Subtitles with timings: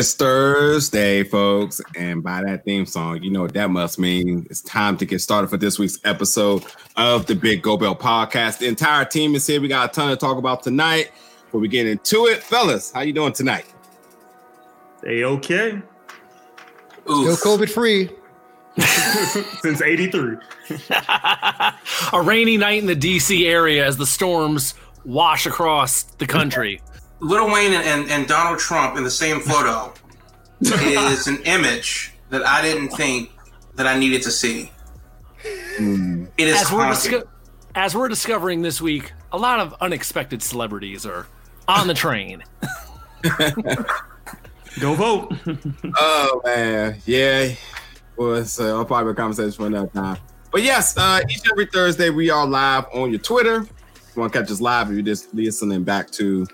[0.00, 4.46] It's Thursday, folks, and by that theme song, you know what that must mean.
[4.48, 6.64] It's time to get started for this week's episode
[6.96, 8.60] of the Big Gold Belt podcast.
[8.60, 9.60] The entire team is here.
[9.60, 11.12] We got a ton to talk about tonight.
[11.44, 13.66] Before we get into it, fellas, how you doing tonight?
[15.02, 15.82] They okay.
[17.02, 18.08] Still COVID free.
[19.60, 20.38] Since 83.
[22.14, 24.72] a rainy night in the DC area as the storms
[25.04, 26.80] wash across the country.
[27.20, 29.92] Lil Wayne and, and, and Donald Trump in the same photo
[30.60, 33.30] is an image that I didn't think
[33.74, 34.70] that I needed to see.
[35.78, 36.28] Mm.
[36.36, 37.28] It is as we're, disco-
[37.74, 41.26] as we're discovering this week, a lot of unexpected celebrities are
[41.68, 42.42] on the train.
[44.80, 45.32] Go vote.
[45.98, 47.52] Oh man, yeah.
[48.16, 50.18] Well, it's uh, a probably a conversation for another time.
[50.52, 53.62] But yes, uh, each every Thursday we are live on your Twitter.
[53.62, 56.46] If you want to catch us live, if you're just listening back to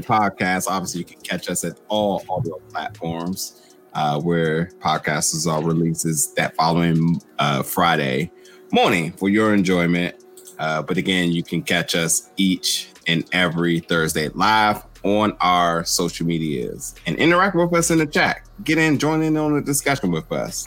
[0.00, 5.62] the podcast, obviously you can catch us at all audio platforms uh, where podcasts are
[5.62, 8.30] releases that following uh, Friday
[8.72, 10.14] morning for your enjoyment.
[10.58, 16.26] Uh, but again, you can catch us each and every Thursday live on our social
[16.26, 18.42] medias and interact with us in the chat.
[18.64, 20.66] Get in, join in on the discussion with us.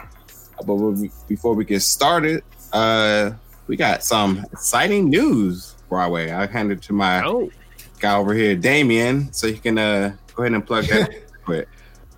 [0.60, 3.32] Uh, But before we get started, uh,
[3.68, 6.32] we got some exciting news, Broadway.
[6.32, 7.50] I hand it to my Oh,
[8.04, 11.10] guy over here, Damien, so you can uh, go ahead and plug that
[11.46, 11.70] quick.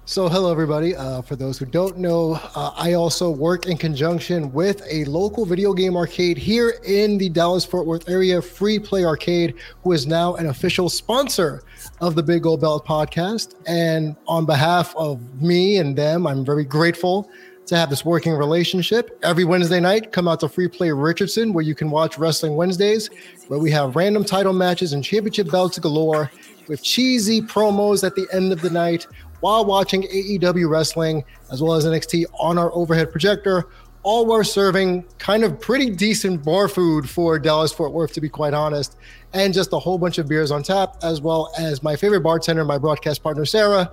[0.05, 0.95] So, hello, everybody.
[0.95, 5.45] Uh, for those who don't know, uh, I also work in conjunction with a local
[5.45, 9.53] video game arcade here in the Dallas Fort Worth area, Free Play Arcade,
[9.83, 11.61] who is now an official sponsor
[12.01, 13.53] of the Big Gold Belt podcast.
[13.67, 17.29] And on behalf of me and them, I'm very grateful
[17.67, 19.19] to have this working relationship.
[19.23, 23.09] Every Wednesday night, come out to Free Play Richardson, where you can watch Wrestling Wednesdays,
[23.47, 26.31] where we have random title matches and championship belts galore
[26.67, 29.07] with cheesy promos at the end of the night
[29.41, 33.65] while watching AEW wrestling as well as NXT on our overhead projector.
[34.03, 38.29] All while serving kind of pretty decent bar food for Dallas Fort Worth, to be
[38.29, 38.97] quite honest,
[39.33, 42.63] and just a whole bunch of beers on tap, as well as my favorite bartender,
[42.63, 43.91] my broadcast partner, Sarah,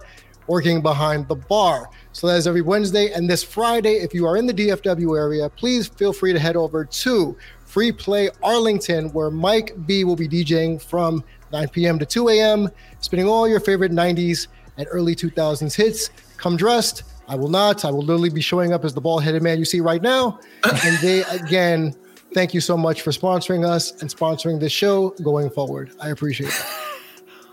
[0.48, 1.88] working behind the bar.
[2.12, 3.12] So that is every Wednesday.
[3.12, 6.56] And this Friday, if you are in the DFW area, please feel free to head
[6.56, 11.98] over to Free Play Arlington, where Mike B will be DJing from 9 p.m.
[11.98, 16.10] to 2 a.m., spinning all your favorite 90s and early 2000s hits.
[16.36, 17.04] Come dressed.
[17.28, 17.84] I will not.
[17.84, 20.38] I will literally be showing up as the bald headed man you see right now.
[20.84, 21.94] And they, again,
[22.34, 25.92] thank you so much for sponsoring us and sponsoring this show going forward.
[26.00, 26.64] I appreciate it.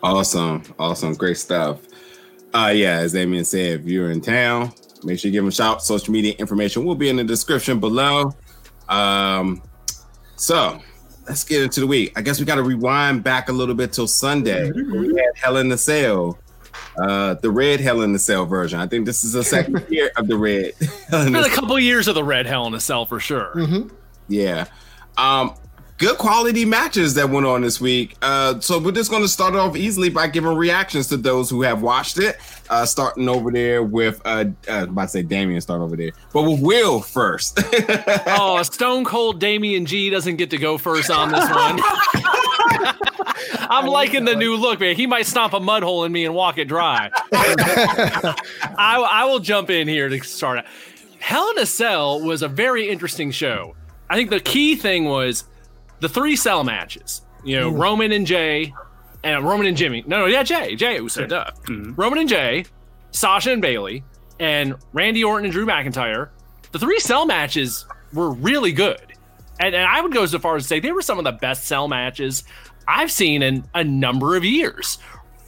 [0.02, 1.82] Awesome, awesome, great stuff.
[2.54, 4.72] Uh, yeah, as Damien said, if you're in town,
[5.04, 5.84] make sure you give them a shout.
[5.84, 8.34] Social media information will be in the description below.
[8.88, 9.62] Um,
[10.36, 10.82] so
[11.28, 12.12] let's get into the week.
[12.18, 14.72] I guess we got to rewind back a little bit till Sunday.
[14.72, 16.40] We had Hell in the Cell,
[17.00, 18.80] uh, the red Hell in the Cell version.
[18.80, 20.74] I think this is the second year of the red.
[21.10, 23.52] Hell in been a couple years of the Red Hell in the Cell for sure.
[23.56, 23.92] Mhm.
[24.28, 24.66] Yeah.
[25.18, 25.54] Um,
[26.00, 28.16] good quality matches that went on this week.
[28.22, 31.62] Uh, so we're just going to start off easily by giving reactions to those who
[31.62, 32.38] have watched it.
[32.70, 36.12] Uh, starting over there with, uh, uh, I'm about to say Damien, start over there,
[36.34, 37.60] but with Will first.
[38.32, 41.80] Oh, Stone Cold Damian G doesn't get to go first on this one.
[43.70, 44.96] I'm liking the new look, man.
[44.96, 47.10] He might stomp a mud hole in me and walk it dry.
[47.34, 48.36] I,
[48.78, 50.66] I will jump in here to start it.
[51.20, 53.76] Hell in a Cell was a very interesting show.
[54.10, 55.44] I think the key thing was
[56.00, 57.22] the three cell matches.
[57.44, 58.74] You know, Roman and Jay,
[59.24, 60.04] and Roman and Jimmy.
[60.06, 61.52] No, no, yeah, Jay, Jay Uso, duh.
[61.64, 61.96] Mm-hmm.
[61.96, 62.66] Roman and Jay,
[63.12, 64.04] Sasha and Bayley,
[64.40, 66.30] and Randy Orton and Drew McIntyre.
[66.72, 69.02] The three cell matches were really good.
[69.60, 71.32] And, and I would go so far as to say they were some of the
[71.34, 72.44] best cell matches
[72.88, 74.98] I've seen in a number of years.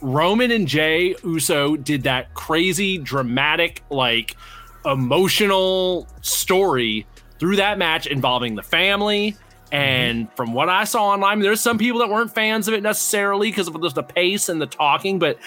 [0.00, 4.36] Roman and Jay Uso did that crazy, dramatic, like
[4.84, 7.06] emotional story
[7.38, 9.36] through that match involving the family.
[9.72, 9.82] Mm-hmm.
[9.82, 13.50] And from what I saw online, there's some people that weren't fans of it necessarily
[13.50, 15.38] because of the pace and the talking, but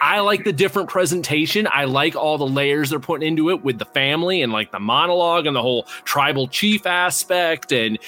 [0.00, 1.68] I like the different presentation.
[1.70, 4.80] I like all the layers they're putting into it with the family and like the
[4.80, 7.98] monologue and the whole tribal chief aspect and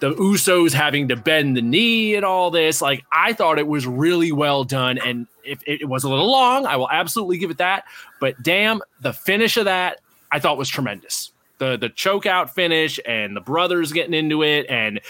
[0.00, 2.80] the Usos having to bend the knee and all this.
[2.80, 4.98] Like, I thought it was really well done.
[4.98, 7.84] And if it was a little long, I will absolutely give it that.
[8.20, 10.00] But damn, the finish of that
[10.30, 11.32] I thought was tremendous.
[11.58, 15.00] The the choke out finish and the brothers getting into it and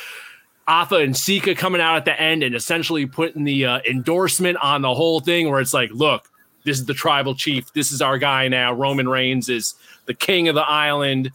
[0.66, 4.82] Afa and Sika coming out at the end and essentially putting the uh, endorsement on
[4.82, 6.28] the whole thing where it's like, look,
[6.64, 7.72] this is the tribal chief.
[7.72, 8.74] This is our guy now.
[8.74, 9.74] Roman Reigns is
[10.04, 11.30] the king of the island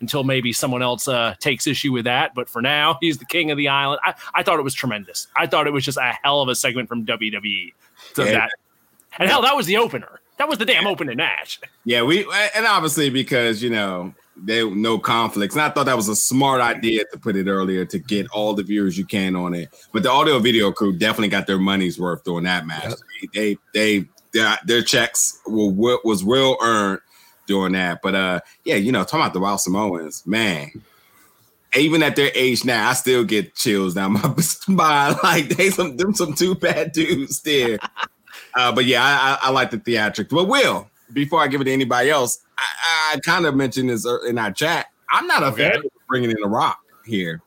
[0.00, 2.34] until maybe someone else uh, takes issue with that.
[2.34, 4.00] But for now, he's the king of the island.
[4.04, 5.28] I, I thought it was tremendous.
[5.36, 7.72] I thought it was just a hell of a segment from WWE.
[8.14, 8.32] So Yeah.
[8.32, 8.50] that,
[9.18, 10.20] and hell, that was the opener.
[10.38, 11.60] That was the damn opening match.
[11.84, 12.24] Yeah, we
[12.56, 14.12] and obviously because you know
[14.44, 15.54] there no conflicts.
[15.54, 18.54] And I thought that was a smart idea to put it earlier to get all
[18.54, 19.68] the viewers you can on it.
[19.92, 22.90] But the audio video crew definitely got their money's worth doing that match.
[22.90, 23.30] Yep.
[23.34, 27.00] They they their, their checks were was well earned
[27.46, 28.00] doing that.
[28.02, 30.70] But uh yeah, you know, talking about the Wild Samoans, man.
[31.74, 35.14] Even at their age now, I still get chills down my spine.
[35.22, 37.78] Like they some them some two bad dudes there.
[38.54, 40.28] uh, but yeah, I, I, I like the theatrics.
[40.28, 44.06] But Will, before I give it to anybody else, I, I kind of mentioned this
[44.28, 44.86] in our chat.
[45.10, 45.70] I'm not a okay.
[45.70, 47.42] fan of bringing in a Rock here.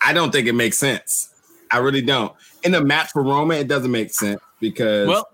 [0.00, 1.30] I don't think it makes sense.
[1.70, 2.32] I really don't.
[2.62, 5.28] In the match for Roman, it doesn't make sense because well,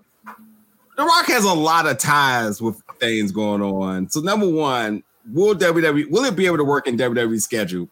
[0.97, 4.09] The Rock has a lot of ties with things going on.
[4.09, 7.89] So number one, will WWE will it be able to work in WWE schedule?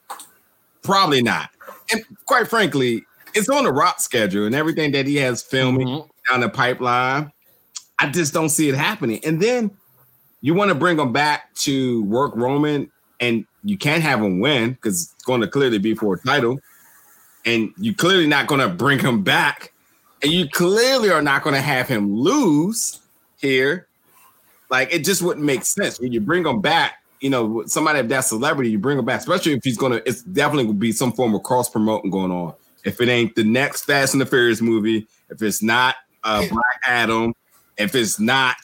[0.82, 1.50] Probably not.
[1.92, 6.32] And quite frankly, it's on the Rock schedule and everything that he has filming mm-hmm.
[6.32, 7.32] down the pipeline.
[8.00, 9.20] I just don't see it happening.
[9.26, 9.72] And then
[10.42, 14.72] you want to bring him back to work Roman, and you can't have him win
[14.72, 16.60] because it's going to clearly be for a title,
[17.46, 19.74] and you clearly not going to bring him back,
[20.24, 23.00] and you clearly are not going to have him lose
[23.38, 23.88] here.
[24.70, 26.96] Like it just wouldn't make sense when you bring him back.
[27.20, 30.08] You know, somebody of that celebrity, you bring him back, especially if he's going to.
[30.08, 32.54] It's definitely to be some form of cross promoting going on.
[32.86, 36.82] If it ain't the next Fast and the Furious movie, if it's not uh, Black
[36.86, 37.34] Adam,
[37.80, 38.58] if it's not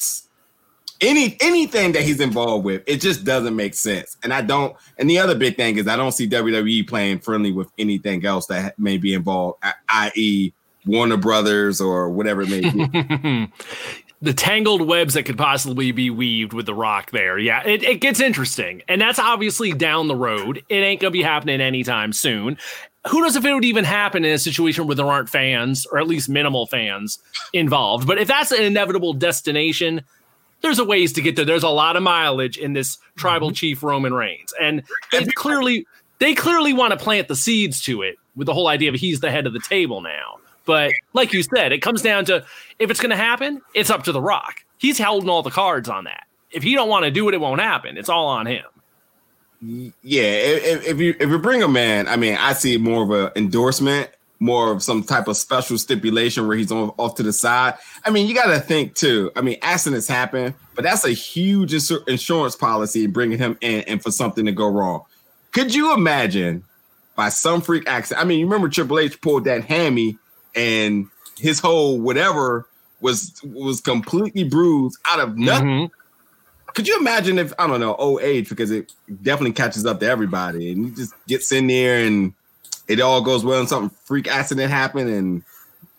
[1.02, 4.18] any anything that he's involved with, it just doesn't make sense.
[4.24, 4.76] And I don't.
[4.98, 8.48] And the other big thing is I don't see WWE playing friendly with anything else
[8.48, 10.54] that may be involved, i.e.,
[10.86, 13.52] Warner Brothers or whatever it may be.
[14.22, 17.38] the tangled webs that could possibly be weaved with the rock there.
[17.38, 18.82] Yeah, it, it gets interesting.
[18.88, 20.64] And that's obviously down the road.
[20.70, 22.58] It ain't going to be happening anytime soon.
[23.10, 26.00] Who knows if it would even happen in a situation where there aren't fans, or
[26.00, 27.20] at least minimal fans
[27.54, 28.08] involved.
[28.08, 30.02] But if that's an inevitable destination,
[30.62, 31.46] there's a ways to get there.
[31.46, 33.56] There's a lot of mileage in this tribal mm-hmm.
[33.56, 35.86] chief Roman Reigns, and they clearly
[36.20, 39.20] they clearly want to plant the seeds to it with the whole idea of he's
[39.20, 40.40] the head of the table now.
[40.66, 42.46] But like you said, it comes down to
[42.80, 44.64] if it's going to happen, it's up to The Rock.
[44.78, 46.26] He's holding all the cards on that.
[46.52, 47.98] If he don't want to do it, it won't happen.
[47.98, 48.66] It's all on him.
[50.04, 53.12] Yeah, if, if you if you bring a man, I mean, I see more of
[53.12, 54.10] an endorsement
[54.40, 57.76] more of some type of special stipulation where he's on off to the side.
[58.04, 59.32] I mean, you got to think too.
[59.36, 64.02] I mean, accidents happen, but that's a huge insur- insurance policy bringing him in and
[64.02, 65.04] for something to go wrong.
[65.52, 66.64] Could you imagine
[67.16, 68.24] by some freak accident?
[68.24, 70.18] I mean, you remember Triple H pulled that hammy
[70.54, 71.08] and
[71.38, 72.68] his whole whatever
[73.02, 75.68] was was completely bruised out of nothing.
[75.68, 75.94] Mm-hmm.
[76.76, 80.06] Could you imagine if I don't know old age because it definitely catches up to
[80.06, 82.34] everybody and he just gets in there and
[82.88, 85.44] it all goes well and something freak accident happened and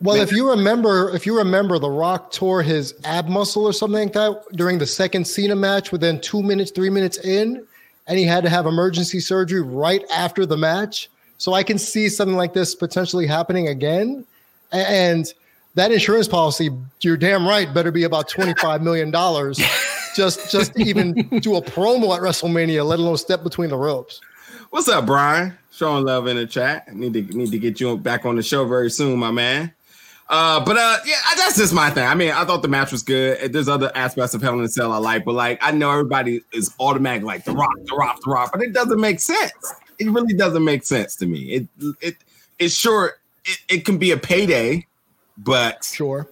[0.03, 4.03] well, if you remember, if you remember, The Rock tore his ab muscle or something
[4.05, 5.91] like that during the second Cena match.
[5.91, 7.67] Within two minutes, three minutes in,
[8.07, 11.09] and he had to have emergency surgery right after the match.
[11.39, 14.27] So I can see something like this potentially happening again.
[14.71, 15.33] And
[15.77, 19.61] that insurance policy, you're damn right, better be about twenty five million dollars,
[20.17, 24.21] just just to even do a promo at WrestleMania, let alone step between the ropes.
[24.71, 25.57] What's up, Brian?
[25.77, 26.93] showing love in the chat.
[26.95, 29.73] Need to need to get you back on the show very soon, my man.
[30.29, 32.07] Uh, but uh, yeah, that's just my thing.
[32.07, 33.53] I mean, I thought the match was good.
[33.53, 36.41] There's other aspects of Hell in a Cell I like, but like I know everybody
[36.53, 39.53] is automatic like the Rock, the Rock, the Rock, but it doesn't make sense.
[39.99, 41.41] It really doesn't make sense to me.
[41.53, 41.69] It
[42.01, 42.17] it
[42.59, 44.87] it's sure it, it can be a payday,
[45.39, 46.29] but sure,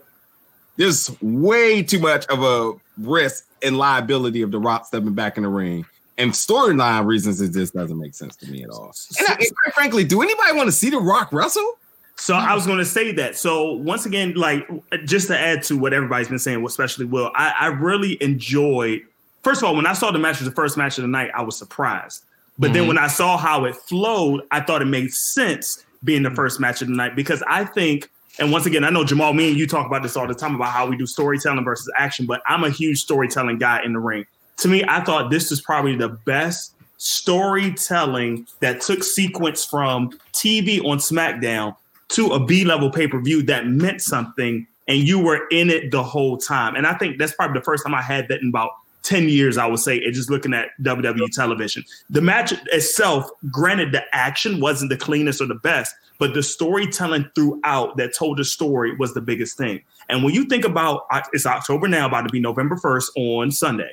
[0.76, 5.42] there's way too much of a risk and liability of the Rock stepping back in
[5.42, 5.84] the ring
[6.18, 8.94] and storyline reasons, it just doesn't make sense to me at all.
[9.18, 11.78] And, I, and quite frankly, do anybody want to see The Rock wrestle?
[12.16, 13.36] So I was going to say that.
[13.36, 14.64] So once again, like
[15.04, 19.02] just to add to what everybody's been saying, especially Will, I, I really enjoyed.
[19.42, 21.30] First of all, when I saw the match was the first match of the night,
[21.34, 22.24] I was surprised.
[22.56, 22.74] But mm-hmm.
[22.74, 26.60] then when I saw how it flowed, I thought it made sense being the first
[26.60, 29.58] match of the night because I think, and once again, I know Jamal, me and
[29.58, 32.42] you talk about this all the time about how we do storytelling versus action, but
[32.46, 34.26] I'm a huge storytelling guy in the ring
[34.58, 40.82] to me, I thought this was probably the best storytelling that took sequence from TV
[40.84, 41.76] on SmackDown
[42.08, 45.90] to a B level pay per view that meant something and you were in it
[45.90, 46.76] the whole time.
[46.76, 48.70] And I think that's probably the first time I had that in about
[49.02, 51.84] 10 years, I would say, and just looking at WWE television.
[52.10, 57.28] The match itself, granted, the action wasn't the cleanest or the best, but the storytelling
[57.34, 59.82] throughout that told the story was the biggest thing.
[60.08, 63.92] And when you think about it's October now, about to be November 1st on Sunday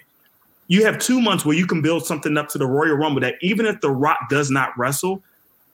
[0.72, 3.36] you have two months where you can build something up to the Royal Rumble that
[3.42, 5.22] even if The Rock does not wrestle,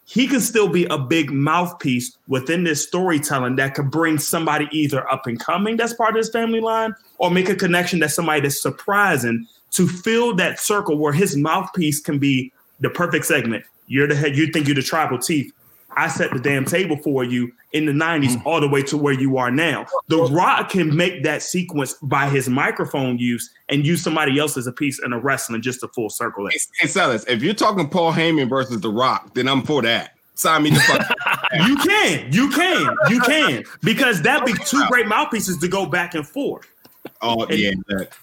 [0.05, 5.07] he can still be a big mouthpiece within this storytelling that could bring somebody either
[5.11, 8.41] up and coming that's part of his family line or make a connection that somebody
[8.41, 13.63] that's surprising to fill that circle where his mouthpiece can be the perfect segment.
[13.85, 15.51] You're the head, you think you're the tribal chief.
[15.95, 18.45] I set the damn table for you in the 90s mm.
[18.45, 19.85] all the way to where you are now.
[20.07, 24.67] The Rock can make that sequence by his microphone use and use somebody else as
[24.67, 26.61] a piece in a wrestling just to full circle it.
[26.89, 30.13] Sellers, if you're talking Paul Heyman versus The Rock, then I'm for that.
[30.35, 31.09] Sign me the fuck.
[31.67, 36.13] you can, you can, you can, because that'd be two great mouthpieces to go back
[36.13, 36.67] and forth.
[37.21, 37.71] Oh and, yeah,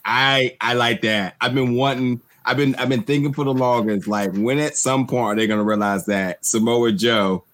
[0.04, 1.34] I I like that.
[1.40, 2.20] I've been wanting.
[2.44, 4.06] I've been I've been thinking for the longest.
[4.06, 7.44] Like when at some point are they going to realize that Samoa Joe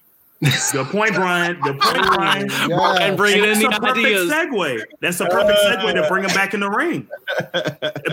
[0.42, 1.60] Good point, Brian.
[1.60, 2.48] Good point, Brian.
[2.48, 2.76] Yeah.
[2.76, 4.30] Brian bringing in the ideas.
[4.30, 4.84] Segue.
[5.00, 7.06] That's a perfect segue to bring him back in the ring.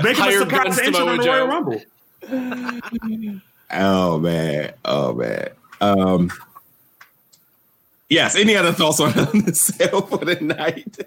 [0.04, 1.82] Make him a surprise entry on the Royal Rumble.
[3.72, 4.74] Oh man.
[4.84, 5.50] Oh man.
[5.80, 6.32] Um,
[8.10, 8.36] yes.
[8.36, 10.98] Any other thoughts on the sale for the night?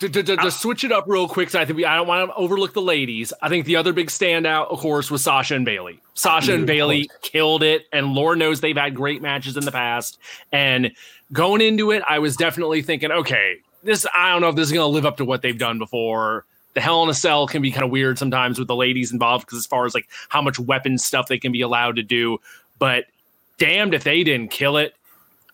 [0.00, 2.06] to, to, to, to, switch it up real quick, so I think we, I don't
[2.06, 3.32] want to overlook the ladies.
[3.42, 6.00] I think the other big standout, of course, was Sasha and Bayley.
[6.14, 10.18] Sasha and Bayley killed it, and Lord knows they've had great matches in the past.
[10.52, 10.92] And
[11.32, 14.72] going into it, I was definitely thinking, okay, this I don't know if this is
[14.72, 16.44] going to live up to what they've done before.
[16.74, 19.46] The Hell in a Cell can be kind of weird sometimes with the ladies involved
[19.46, 22.38] because as far as like how much weapon stuff they can be allowed to do,
[22.78, 23.06] but
[23.58, 24.94] damned if they didn't kill it.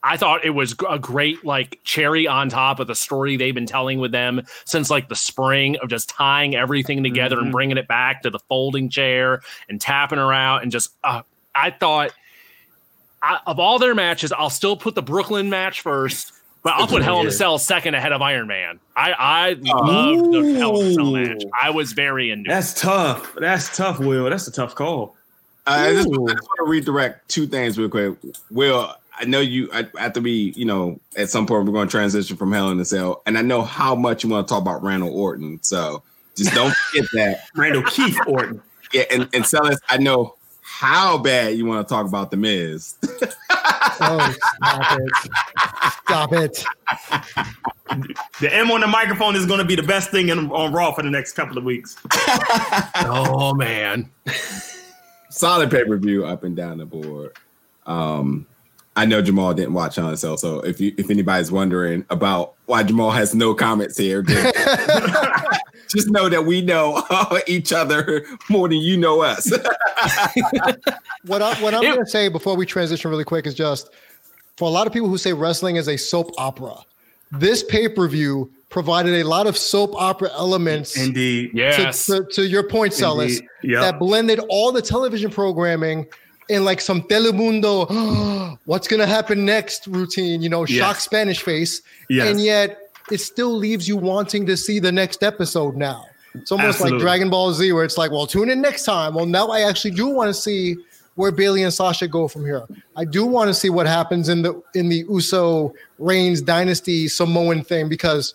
[0.06, 3.66] I thought it was a great like cherry on top of the story they've been
[3.66, 7.46] telling with them since like the spring of just tying everything together mm-hmm.
[7.46, 11.22] and bringing it back to the folding chair and tapping her out and just uh,
[11.56, 12.12] I thought
[13.20, 16.32] I, of all their matches, I'll still put the Brooklyn match first,
[16.62, 18.78] but I'll put Hell in a Cell second ahead of Iron Man.
[18.94, 21.42] I I love the Hell in a Cell match.
[21.60, 22.48] I was very into.
[22.48, 22.78] That's it.
[22.78, 23.34] tough.
[23.40, 24.30] That's tough, Will.
[24.30, 25.16] That's a tough call.
[25.66, 28.16] Uh, I, just, I just want to redirect two things real quick.
[28.52, 31.90] Will, I know you I, after we, you know, at some point we're going to
[31.90, 34.60] transition from Hell in a Cell, and I know how much you want to talk
[34.60, 35.62] about Randall Orton.
[35.62, 36.02] So
[36.36, 38.60] just don't forget that Randall Keith Orton.
[38.92, 42.96] Yeah, and and Sellers, I know how bad you want to talk about the Miz.
[43.50, 45.12] oh, stop it!
[46.04, 46.64] Stop it!
[48.40, 50.92] The M on the microphone is going to be the best thing in, on Raw
[50.92, 51.96] for the next couple of weeks.
[52.96, 54.10] oh man,
[55.30, 57.32] solid pay per view up and down the board.
[57.86, 58.46] Um,
[58.96, 62.82] I know Jamal didn't watch on Cell, so if you if anybody's wondering about why
[62.82, 64.54] Jamal has no comments here, just,
[65.94, 67.06] just know that we know
[67.46, 69.50] each other more than you know us.
[71.26, 73.90] what I, what I'm going to say before we transition really quick is just
[74.56, 76.76] for a lot of people who say wrestling is a soap opera,
[77.32, 80.96] this pay per view provided a lot of soap opera elements.
[80.96, 82.06] Indeed, yes.
[82.06, 83.82] To, to, to your point, Celis, yep.
[83.82, 86.06] that blended all the television programming
[86.48, 90.78] in like some Telemundo, what's gonna happen next routine, you know, yes.
[90.78, 91.82] shock Spanish face.
[92.08, 92.28] Yes.
[92.28, 96.06] And yet it still leaves you wanting to see the next episode now.
[96.34, 96.98] It's almost Absolutely.
[96.98, 99.14] like Dragon Ball Z, where it's like, well, tune in next time.
[99.14, 100.76] Well, now I actually do want to see
[101.14, 102.62] where Bayley and Sasha go from here.
[102.94, 107.64] I do want to see what happens in the in the Uso Reigns dynasty Samoan
[107.64, 108.34] thing because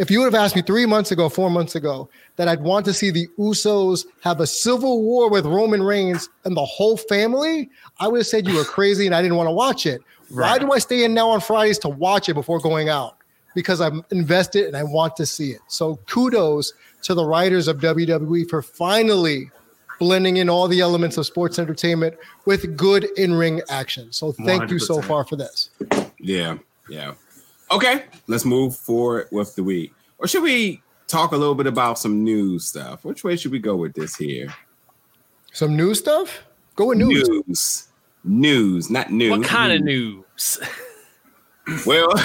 [0.00, 2.86] if you would have asked me three months ago, four months ago, that I'd want
[2.86, 7.68] to see the Usos have a civil war with Roman Reigns and the whole family,
[7.98, 10.00] I would have said you were crazy and I didn't want to watch it.
[10.30, 10.52] Right.
[10.52, 13.18] Why do I stay in now on Fridays to watch it before going out?
[13.54, 15.60] Because I'm invested and I want to see it.
[15.68, 19.50] So kudos to the writers of WWE for finally
[19.98, 22.16] blending in all the elements of sports entertainment
[22.46, 24.10] with good in-ring action.
[24.12, 24.70] So thank 100%.
[24.70, 25.68] you so far for this.
[26.18, 26.56] Yeah,
[26.88, 27.12] yeah.
[27.70, 29.92] Okay, let's move forward with the week.
[30.18, 33.04] Or should we talk a little bit about some news stuff?
[33.04, 34.52] Which way should we go with this here?
[35.52, 36.42] Some news stuff?
[36.74, 37.28] Go with news.
[37.28, 37.88] News,
[38.24, 39.30] news not news.
[39.30, 40.58] What kind of news?
[41.86, 42.08] well,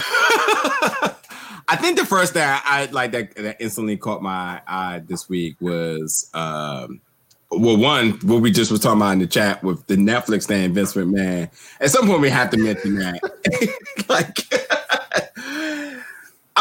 [1.68, 5.28] I think the first thing I, I like that, that, instantly caught my eye this
[5.30, 7.02] week was um,
[7.52, 10.74] well, one what we just was talking about in the chat with the Netflix thing,
[10.74, 11.50] Vince McMahon.
[11.80, 13.20] At some point, we have to mention that.
[14.10, 14.65] like,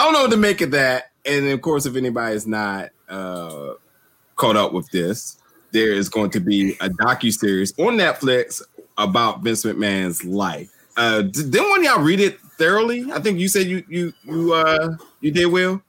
[0.04, 1.12] I don't know what to make of that.
[1.25, 3.73] And of course, if anybody is not uh,
[4.37, 5.38] caught up with this,
[5.73, 8.61] there is going to be a docu series on Netflix
[8.99, 10.70] about Vince McMahon's life.
[10.99, 13.11] Uh, didn't one y'all read it thoroughly?
[13.12, 15.82] I think you said you you you uh you did well.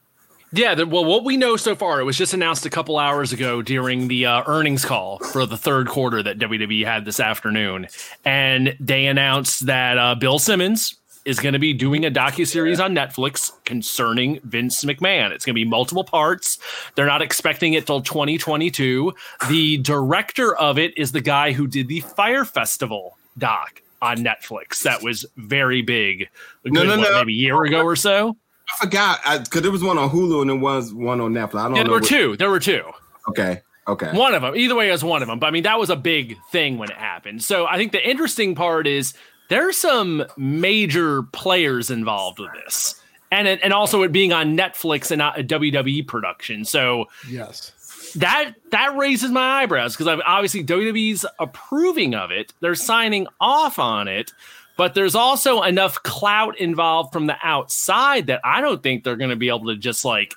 [0.53, 3.61] Yeah, well, what we know so far, it was just announced a couple hours ago
[3.61, 7.87] during the uh, earnings call for the third quarter that WWE had this afternoon,
[8.23, 10.95] and they announced that uh, Bill Simmons,
[11.25, 15.31] is going to be doing a docu series on Netflix concerning Vince McMahon.
[15.31, 16.59] It's going to be multiple parts.
[16.95, 19.13] They're not expecting it till 2022.
[19.49, 24.83] The director of it is the guy who did the Fyre Festival doc on Netflix
[24.83, 26.29] that was very big.
[26.63, 27.17] a No, no, what, no.
[27.19, 28.37] Maybe a year ago or so.
[28.71, 31.55] I forgot because there was one on Hulu and there was one on Netflix.
[31.59, 31.83] I don't Yeah, know.
[31.83, 32.37] there were which- two.
[32.37, 32.83] There were two.
[33.29, 33.61] Okay.
[33.87, 34.11] Okay.
[34.17, 34.55] One of them.
[34.55, 35.37] Either way, it was one of them.
[35.39, 37.43] But I mean, that was a big thing when it happened.
[37.43, 39.13] So I think the interesting part is
[39.49, 43.01] there's some major players involved with this.
[43.31, 46.63] And, and also it being on Netflix and not a WWE production.
[46.63, 47.71] So Yes.
[48.15, 52.53] that that raises my eyebrows because I've obviously WWE's approving of it.
[52.61, 54.31] They're signing off on it,
[54.77, 59.31] but there's also enough clout involved from the outside that I don't think they're going
[59.31, 60.33] to be able to just like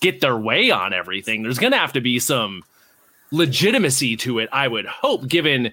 [0.00, 1.42] get their way on everything.
[1.42, 2.62] There's going to have to be some
[3.30, 4.48] legitimacy to it.
[4.52, 5.72] I would hope, given.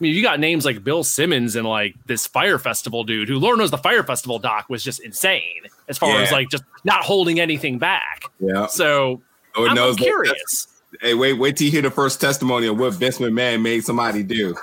[0.00, 3.38] I mean, you got names like Bill Simmons and like this Fyre Festival dude, who
[3.38, 7.04] Lord knows the Fyre Festival doc was just insane as far as like just not
[7.04, 8.24] holding anything back.
[8.40, 8.66] Yeah.
[8.66, 9.22] So
[9.56, 10.68] Lord I'm knows that- curious.
[11.00, 14.22] Hey, wait, wait till you hear the first testimony of what Vince McMahon made somebody
[14.22, 14.54] do.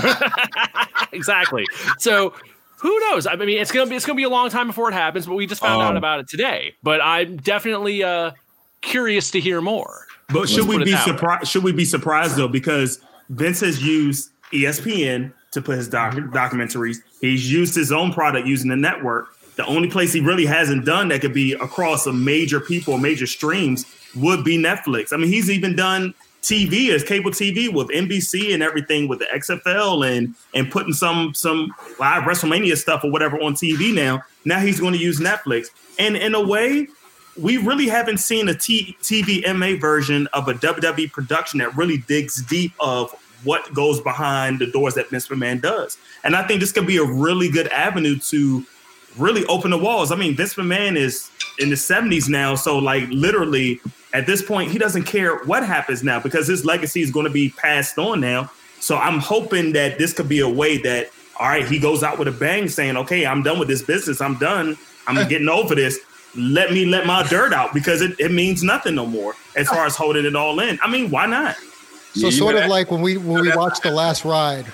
[1.13, 1.65] exactly.
[1.99, 2.35] So
[2.81, 3.27] who knows?
[3.27, 5.35] I mean, it's gonna be it's gonna be a long time before it happens, but
[5.35, 6.75] we just found out Um, about it today.
[6.83, 8.33] But I'm definitely uh
[8.81, 10.07] curious to hear more.
[10.31, 11.49] But should put we be surprised?
[11.49, 12.49] Should we be surprised though?
[12.49, 16.35] Because Vince has used ESPN to put his doc- mm-hmm.
[16.35, 16.99] documentaries.
[17.21, 19.29] He's used his own product using the network.
[19.57, 23.27] The only place he really hasn't done that could be across a major people, major
[23.27, 25.13] streams, would be Netflix.
[25.13, 29.27] I mean, he's even done TV as cable TV with NBC and everything with the
[29.27, 34.23] XFL and and putting some some live WrestleMania stuff or whatever on TV now.
[34.45, 35.67] Now he's going to use Netflix.
[35.99, 36.87] And in a way,
[37.37, 42.43] we really haven't seen a T- TVMA version of a WWE production that really digs
[42.43, 45.99] deep of what goes behind the doors that Vince McMahon does.
[46.25, 48.65] And I think this could be a really good avenue to
[49.17, 50.13] really open the walls.
[50.13, 53.81] I mean, Vince McMahon is in the 70s now, so like literally
[54.13, 57.33] at this point, he doesn't care what happens now because his legacy is going to
[57.33, 58.51] be passed on now.
[58.81, 62.19] So I'm hoping that this could be a way that all right, he goes out
[62.19, 64.21] with a bang saying, "Okay, I'm done with this business.
[64.21, 64.77] I'm done.
[65.07, 65.99] I'm getting over this.
[66.37, 69.87] Let me let my dirt out because it, it means nothing no more as far
[69.87, 70.79] as holding it all in.
[70.83, 71.57] I mean, why not?
[72.15, 74.67] So You sort of like when we when we watched the last ride,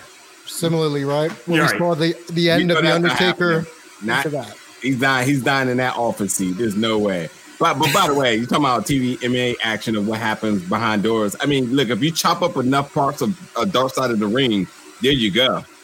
[0.47, 1.31] similarly, right?
[1.47, 1.79] When we right.
[1.79, 3.67] saw the the end know of the not Undertaker.
[4.03, 4.57] Not that.
[4.83, 5.27] he's dying.
[5.27, 6.53] He's dying in that office seat.
[6.59, 7.29] There's no way.
[7.59, 11.03] But but by the way, you're talking about TV MA action of what happens behind
[11.03, 11.37] doors.
[11.41, 14.27] I mean, look, if you chop up enough parts of a dark side of the
[14.27, 14.67] ring,
[15.03, 15.65] there you go.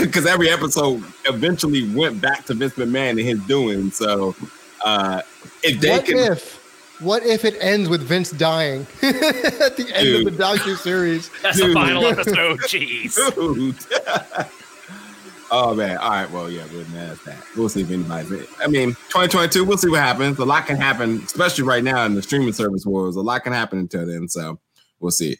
[0.00, 3.90] Because every episode eventually went back to Vince McMahon and his doing.
[3.90, 4.36] So
[4.84, 5.22] uh
[5.64, 6.59] if they What can if?
[7.00, 11.30] What if it ends with Vince dying at the end of the docu series?
[11.42, 12.58] That's the final episode.
[12.60, 13.16] Jeez.
[13.34, 14.46] Dude.
[15.50, 15.96] oh man.
[15.96, 16.30] All right.
[16.30, 17.42] Well, yeah, we'll that's that.
[17.56, 18.30] We'll see if anybody's.
[18.62, 19.64] I mean, 2022.
[19.64, 20.38] We'll see what happens.
[20.38, 23.16] A lot can happen, especially right now in the streaming service wars.
[23.16, 24.28] A lot can happen until then.
[24.28, 24.60] So
[25.00, 25.38] we'll see.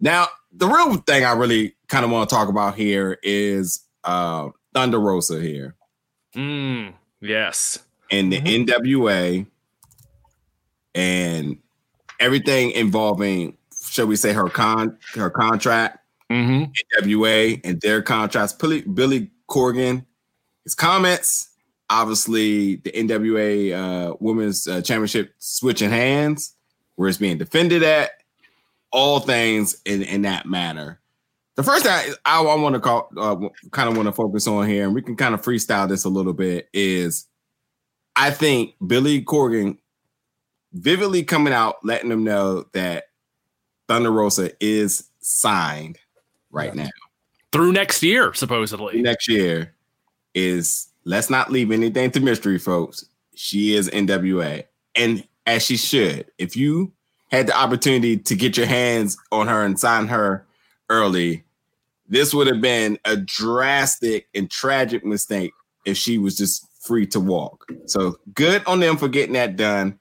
[0.00, 4.48] Now, the real thing I really kind of want to talk about here is uh
[4.72, 5.76] Thunder Rosa here
[6.34, 7.78] Mm, yes.
[8.10, 9.46] and the NWA
[10.94, 11.58] and
[12.20, 13.56] everything involving,
[13.88, 15.98] shall we say, her con her contract.
[16.30, 17.04] Mm-hmm.
[17.04, 18.54] NWA and their contracts.
[18.54, 20.04] Billy, Billy Corgan,
[20.64, 21.50] his comments.
[21.90, 26.56] Obviously, the NWA uh, Women's uh, Championship switching hands,
[26.96, 28.10] where it's being defended at.
[28.90, 31.00] All things in, in that manner.
[31.56, 31.92] The first thing
[32.24, 33.36] I, I, want to call, uh,
[33.70, 36.08] kind of want to focus on here, and we can kind of freestyle this a
[36.08, 37.26] little bit, is
[38.16, 39.78] I think Billy Corgan
[40.74, 43.04] vividly coming out, letting them know that
[43.88, 45.98] Thunder Rosa is signed
[46.50, 46.90] right now.
[47.52, 49.00] Through next year, supposedly.
[49.00, 49.74] Next year
[50.34, 53.06] is let's not leave anything to mystery, folks.
[53.34, 56.26] She is NWA, and as she should.
[56.38, 56.92] If you
[57.30, 60.46] had the opportunity to get your hands on her and sign her
[60.88, 61.44] early,
[62.08, 65.52] this would have been a drastic and tragic mistake
[65.84, 67.66] if she was just free to walk.
[67.86, 69.98] So good on them for getting that done.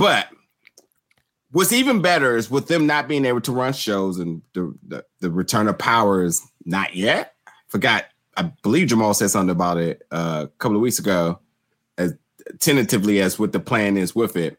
[0.00, 0.28] But
[1.50, 5.04] what's even better is with them not being able to run shows and the, the,
[5.20, 7.34] the return of power is not yet.
[7.68, 11.38] Forgot, I believe Jamal said something about it uh, a couple of weeks ago,
[11.98, 12.14] as
[12.60, 14.56] tentatively as what the plan is with it.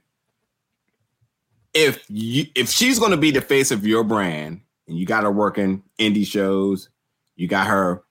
[1.74, 5.24] If you if she's going to be the face of your brand and you got
[5.24, 6.90] her working indie shows,
[7.36, 8.04] you got her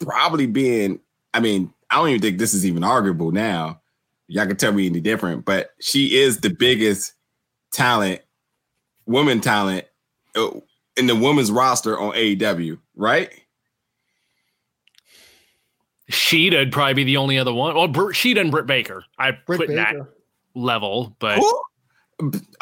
[0.00, 1.00] probably being,
[1.32, 3.80] I mean, I don't even think this is even arguable now.
[4.28, 7.14] Y'all can tell me any different, but she is the biggest
[7.72, 8.20] talent,
[9.06, 9.86] woman talent
[10.36, 10.50] uh,
[10.96, 13.30] in the women's roster on AEW, right?
[16.10, 17.74] Shida'd probably be the only other one.
[17.74, 19.04] Well, Br- Shida and Britt Baker.
[19.18, 19.96] I Britt put in that
[20.54, 21.62] level, but Who?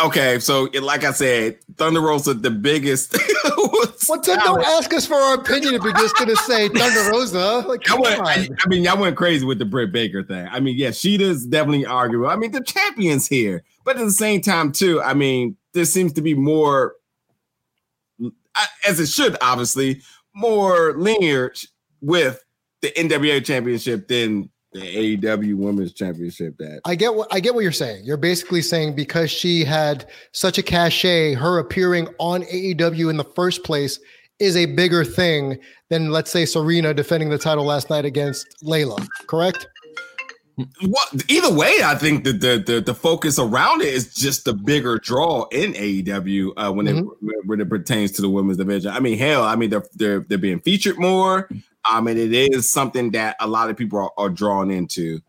[0.01, 3.17] Okay, so like I said, Thunder Rosa the biggest.
[3.57, 4.23] What's up?
[4.25, 7.65] Don't ask us for our opinion if you're just gonna say Thunder Rosa.
[7.67, 10.47] Like, I, went, I, I, mean, y'all went crazy with the Britt Baker thing.
[10.51, 12.29] I mean, yeah, she does definitely arguable.
[12.29, 15.01] I mean, the champions here, but at the same time, too.
[15.01, 16.95] I mean, there seems to be more,
[18.87, 20.03] as it should, obviously,
[20.35, 21.53] more linear
[22.01, 22.45] with
[22.83, 26.57] the NWA championship than the AEW Women's Championship.
[26.59, 28.05] That I get what I get what you're saying.
[28.05, 33.25] You're basically saying because she had such a cachet, her appearing on AEW in the
[33.25, 33.99] first place
[34.39, 35.59] is a bigger thing
[35.89, 39.07] than let's say Serena defending the title last night against Layla.
[39.27, 39.67] Correct?
[40.59, 44.55] Well, either way, I think that the, the the focus around it is just the
[44.55, 47.29] bigger draw in AEW uh, when mm-hmm.
[47.29, 48.91] it when it pertains to the women's division.
[48.91, 51.49] I mean, hell, I mean they're they're they're being featured more.
[51.89, 55.21] I mean, it is something that a lot of people are, are drawn into.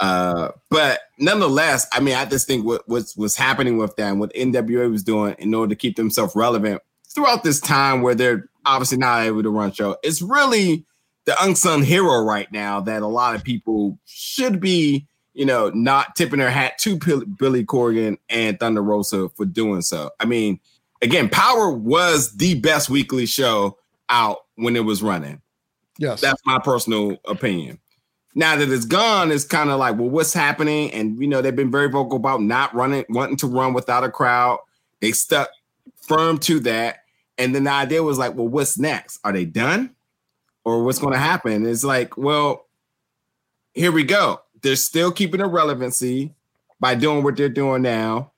[0.00, 4.34] Uh, but nonetheless, I mean, I just think what what's what's happening with them, what
[4.34, 8.98] NWA was doing in order to keep themselves relevant throughout this time where they're obviously
[8.98, 10.84] not able to run show, it's really
[11.24, 16.16] the unsung hero right now that a lot of people should be, you know, not
[16.16, 16.98] tipping their hat to
[17.38, 20.10] Billy Corgan and Thunder Rosa for doing so.
[20.18, 20.58] I mean,
[21.00, 25.40] again, Power was the best weekly show out when it was running.
[25.98, 26.20] Yes.
[26.20, 27.78] That's my personal opinion.
[28.34, 30.90] Now that it's gone, it's kind of like, well, what's happening?
[30.92, 34.10] And you know, they've been very vocal about not running, wanting to run without a
[34.10, 34.58] crowd.
[35.00, 35.50] They stuck
[36.00, 37.00] firm to that.
[37.38, 39.18] And then the idea was like, well, what's next?
[39.24, 39.94] Are they done?
[40.64, 41.66] Or what's going to happen?
[41.66, 42.66] It's like, well,
[43.74, 44.40] here we go.
[44.62, 46.34] They're still keeping a relevancy
[46.78, 48.32] by doing what they're doing now.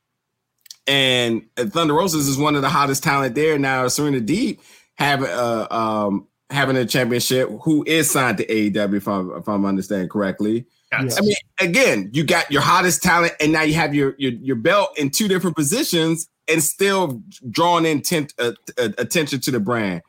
[0.87, 3.89] And Thunder Rosa is one of the hottest talent there now.
[3.89, 4.59] Serena Deeb
[4.95, 9.65] have a, um, having a championship who is signed to AEW, if I'm, if I'm
[9.65, 10.67] understanding correctly.
[10.93, 11.19] Yes.
[11.19, 14.57] I mean, again, you got your hottest talent, and now you have your your, your
[14.57, 19.61] belt in two different positions, and still drawing in tent, uh, uh, attention to the
[19.61, 20.03] brand.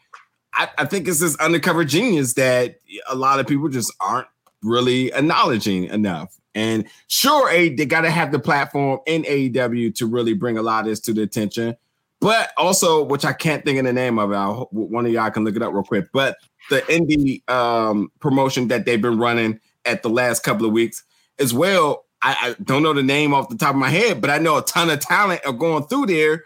[0.54, 4.28] I, I think it's this undercover genius that a lot of people just aren't
[4.62, 6.38] really acknowledging enough.
[6.54, 10.62] And sure, a they got to have the platform in AEW to really bring a
[10.62, 11.76] lot of this to the attention.
[12.26, 14.68] But also, which I can't think of the name of it.
[14.72, 16.08] One of y'all can look it up real quick.
[16.12, 16.36] But
[16.72, 21.04] the indie um, promotion that they've been running at the last couple of weeks
[21.38, 22.06] as well.
[22.24, 24.58] I, I, don't know the name off the top of my head, but I know
[24.58, 26.46] a ton of talent are going through there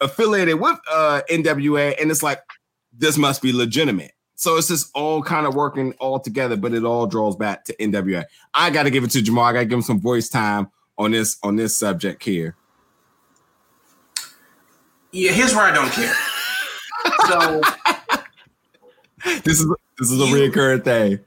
[0.00, 2.40] affiliated with uh, NWA, and it's like
[2.92, 4.10] this must be legitimate.
[4.34, 7.76] So it's just all kind of working all together, but it all draws back to
[7.76, 8.24] NWA.
[8.52, 9.44] I got to give it to Jamal.
[9.44, 12.56] I got to give him some voice time on this on this subject here.
[15.12, 16.14] Yeah, here's where I don't care.
[17.26, 17.60] so
[19.44, 19.66] this is
[19.98, 21.20] this is a you, reoccurring thing.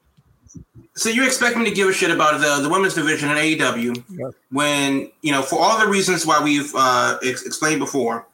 [0.96, 4.04] So you expect me to give a shit about the, the women's division in AEW
[4.10, 4.30] yeah.
[4.52, 8.28] when you know for all the reasons why we've uh, ex- explained before,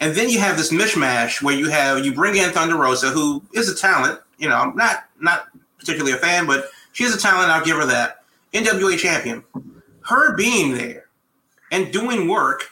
[0.00, 3.42] and then you have this mishmash where you have you bring in Thunder Rosa, who
[3.52, 4.20] is a talent.
[4.38, 7.50] You know, I'm not not particularly a fan, but she's a talent.
[7.50, 8.22] I'll give her that.
[8.52, 9.42] NWA champion,
[10.02, 11.06] her being there
[11.70, 12.68] and doing work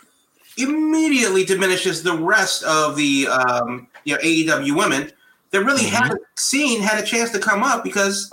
[0.58, 5.12] immediately diminishes the rest of the um, you know AEW women
[5.50, 5.96] that really mm-hmm.
[5.96, 8.30] haven't seen had a chance to come up because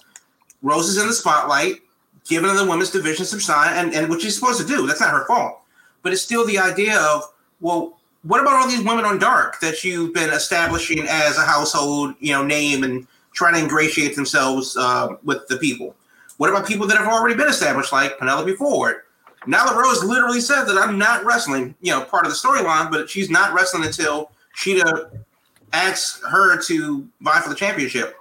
[0.61, 1.81] Rose is in the spotlight,
[2.27, 4.85] giving the women's division some shine, and, and what she's supposed to do.
[4.87, 5.61] That's not her fault.
[6.01, 7.23] But it's still the idea of,
[7.59, 12.15] well, what about all these women on dark that you've been establishing as a household,
[12.19, 15.95] you know, name and trying to ingratiate themselves uh, with the people?
[16.37, 18.97] What about people that have already been established, like Penelope Ford,
[19.45, 23.09] Nyla Rose literally said that I'm not wrestling, you know, part of the storyline, but
[23.09, 25.23] she's not wrestling until Shida
[25.73, 28.17] asks her to vie for the championship.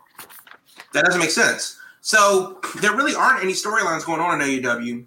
[0.92, 1.78] That doesn't make sense.
[2.00, 5.04] So there really aren't any storylines going on in AEW.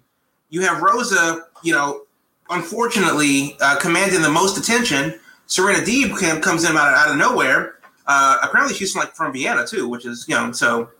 [0.50, 2.02] You have Rosa, you know,
[2.50, 5.18] unfortunately uh, commanding the most attention.
[5.46, 7.76] Serena Deeb comes in out of, out of nowhere.
[8.06, 10.90] Uh, apparently, she's from, like from Vienna too, which is you know so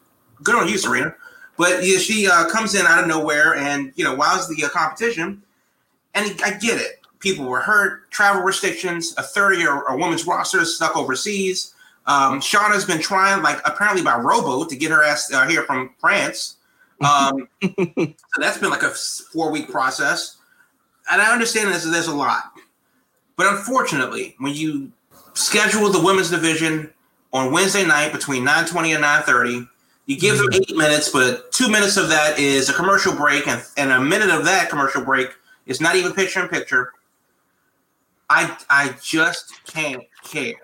[0.42, 1.14] good on you, Serena.
[1.60, 4.70] But yeah, she uh, comes in out of nowhere and you know wows the uh,
[4.70, 5.42] competition.
[6.14, 7.02] And I get it.
[7.18, 11.74] People were hurt, travel restrictions, a 30 or a woman's roster is stuck overseas.
[12.06, 15.90] Um, Shauna's been trying, like apparently by Robo, to get her ass uh, here from
[15.98, 16.56] France.
[17.02, 18.94] Um, so that's been like a
[19.30, 20.38] four week process.
[21.12, 22.52] And I understand this, there's a lot.
[23.36, 24.92] But unfortunately, when you
[25.34, 26.90] schedule the women's division
[27.34, 29.68] on Wednesday night between 9:20 and 9:30,
[30.10, 33.64] you give them eight minutes, but two minutes of that is a commercial break, and,
[33.76, 35.30] and a minute of that commercial break
[35.66, 36.92] is not even picture in picture.
[38.28, 40.56] I I just can't care.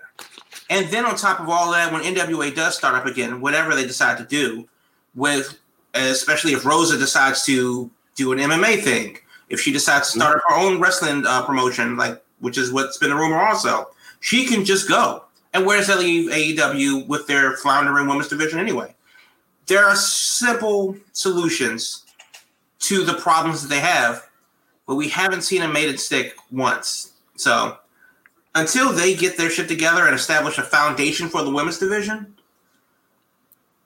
[0.68, 3.86] And then on top of all that, when NWA does start up again, whatever they
[3.86, 4.68] decide to do,
[5.14, 5.56] with
[5.94, 9.16] especially if Rosa decides to do an MMA thing,
[9.48, 13.12] If she decides to start her own wrestling uh, promotion, like which is what's been
[13.12, 15.22] a rumor also, she can just go.
[15.54, 18.95] And where does that leave AEW with their floundering women's division anyway?
[19.66, 22.04] There are simple solutions
[22.80, 24.28] to the problems that they have,
[24.86, 27.12] but we haven't seen them made it stick once.
[27.36, 27.76] So
[28.54, 32.34] until they get their shit together and establish a foundation for the women's division,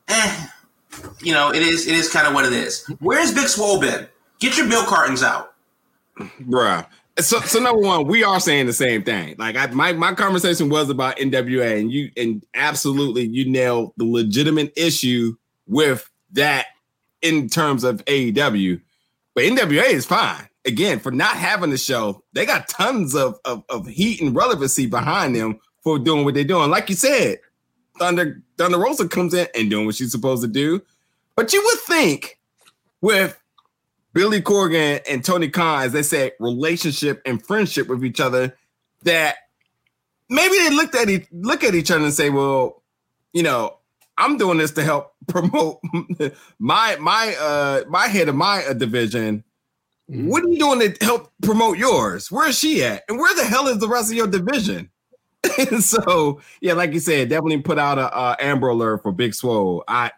[0.09, 0.47] eh,
[1.23, 2.85] you know, it is it is kind of what it is.
[3.01, 4.07] Where's Big Swole been?
[4.38, 5.55] Get your bill cartons out.
[6.19, 6.87] Bruh.
[7.19, 9.35] So, so number one, we are saying the same thing.
[9.38, 14.05] Like I, my my conversation was about NWA, and you and absolutely you nailed the
[14.05, 15.37] legitimate issue
[15.70, 16.66] with that
[17.22, 18.80] in terms of AEW.
[19.35, 20.48] But NWA is fine.
[20.66, 24.85] Again, for not having the show, they got tons of, of, of heat and relevancy
[24.85, 26.70] behind them for doing what they're doing.
[26.70, 27.38] Like you said,
[27.98, 30.83] Thunder Thunder Rosa comes in and doing what she's supposed to do.
[31.37, 32.38] But you would think
[33.00, 33.40] with
[34.12, 38.56] Billy Corgan and Tony Khan, as they say, relationship and friendship with each other,
[39.04, 39.37] that
[40.28, 42.83] maybe they looked at each, look at each other and say, well,
[43.33, 43.80] you know,
[44.20, 45.80] I'm doing this to help promote
[46.59, 49.44] my my uh my head of my uh, division.
[50.06, 52.33] What are you doing to help promote yours?
[52.33, 53.04] Where is she at?
[53.09, 54.90] And where the hell is the rest of your division?
[55.78, 59.85] so yeah, like you said, definitely put out a, a Amber Alert for Big Swole.
[59.87, 60.11] I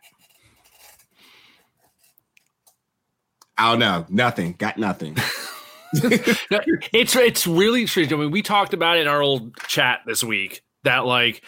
[3.59, 5.15] I don't know, nothing, got nothing.
[6.03, 6.61] no,
[6.93, 8.13] it's it's really strange.
[8.13, 11.43] I mean, we talked about it in our old chat this week that like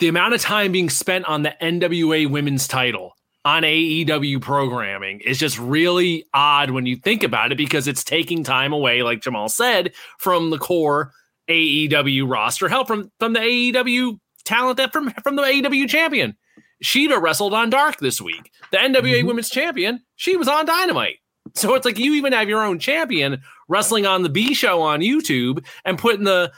[0.00, 3.12] the amount of time being spent on the NWA women's title
[3.44, 8.42] on AEW programming is just really odd when you think about it because it's taking
[8.42, 11.12] time away, like Jamal said, from the core
[11.48, 12.68] AEW roster.
[12.68, 16.36] Hell, from from the AEW talent that from from the AEW champion.
[16.82, 18.50] Shida wrestled on Dark this week.
[18.72, 19.26] The NWA mm-hmm.
[19.26, 21.16] Women's Champion, she was on Dynamite.
[21.54, 25.00] So it's like you even have your own champion wrestling on the B show on
[25.00, 26.52] YouTube and putting the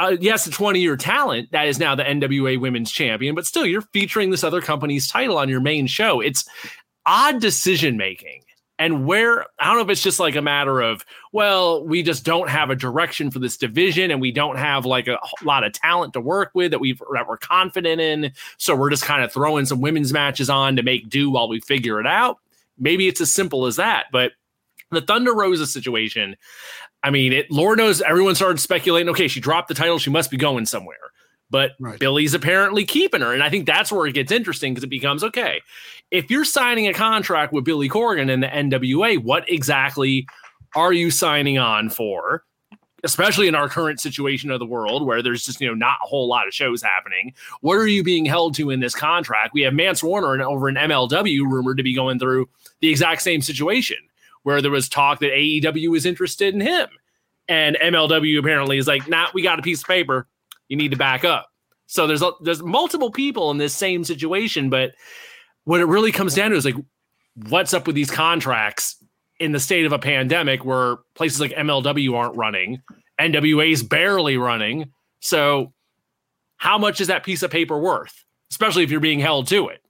[0.00, 3.66] uh, yes, a 20 year talent that is now the NWA Women's Champion, but still
[3.66, 6.20] you're featuring this other company's title on your main show.
[6.20, 6.44] It's
[7.06, 8.42] odd decision making.
[8.80, 12.24] And where I don't know if it's just like a matter of, well, we just
[12.24, 15.72] don't have a direction for this division and we don't have like a lot of
[15.72, 18.32] talent to work with that we've that we're confident in.
[18.56, 21.60] So we're just kind of throwing some women's matches on to make do while we
[21.60, 22.38] figure it out.
[22.78, 24.06] Maybe it's as simple as that.
[24.12, 24.32] But
[24.92, 26.36] the Thunder Rosa situation,
[27.02, 30.30] I mean, it Lord knows everyone started speculating, okay, she dropped the title, she must
[30.30, 30.96] be going somewhere.
[31.50, 31.98] But right.
[31.98, 33.32] Billy's apparently keeping her.
[33.32, 35.60] And I think that's where it gets interesting because it becomes okay,
[36.10, 40.26] if you're signing a contract with Billy Corgan in the NWA, what exactly
[40.74, 42.44] are you signing on for?
[43.04, 46.06] Especially in our current situation of the world where there's just, you know, not a
[46.06, 47.32] whole lot of shows happening.
[47.60, 49.54] What are you being held to in this contract?
[49.54, 52.48] We have Mance Warner over in MLW rumored to be going through
[52.80, 53.98] the exact same situation
[54.48, 56.88] where there was talk that AEW was interested in him.
[57.48, 60.26] And MLW apparently is like, nah, we got a piece of paper.
[60.68, 61.50] You need to back up.
[61.84, 64.92] So there's there's multiple people in this same situation, but
[65.64, 66.76] what it really comes down to is like,
[67.50, 68.96] what's up with these contracts
[69.38, 72.80] in the state of a pandemic where places like MLW aren't running,
[73.20, 74.92] NWA is barely running.
[75.20, 75.74] So,
[76.56, 79.82] how much is that piece of paper worth, especially if you're being held to it?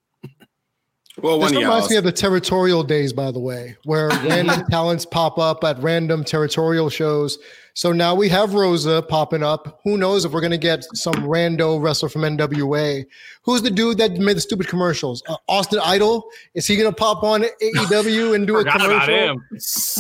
[1.23, 5.39] Well, this reminds me of the territorial days, by the way, where random talents pop
[5.39, 7.39] up at random territorial shows.
[7.75, 9.81] So now we have Rosa popping up.
[9.85, 13.07] Who knows if we're going to get some rando wrestler from NWA?
[13.43, 15.23] Who's the dude that made the stupid commercials?
[15.29, 16.29] Uh, Austin Idol?
[16.55, 19.41] Is he going to pop on AEW and do a commercial?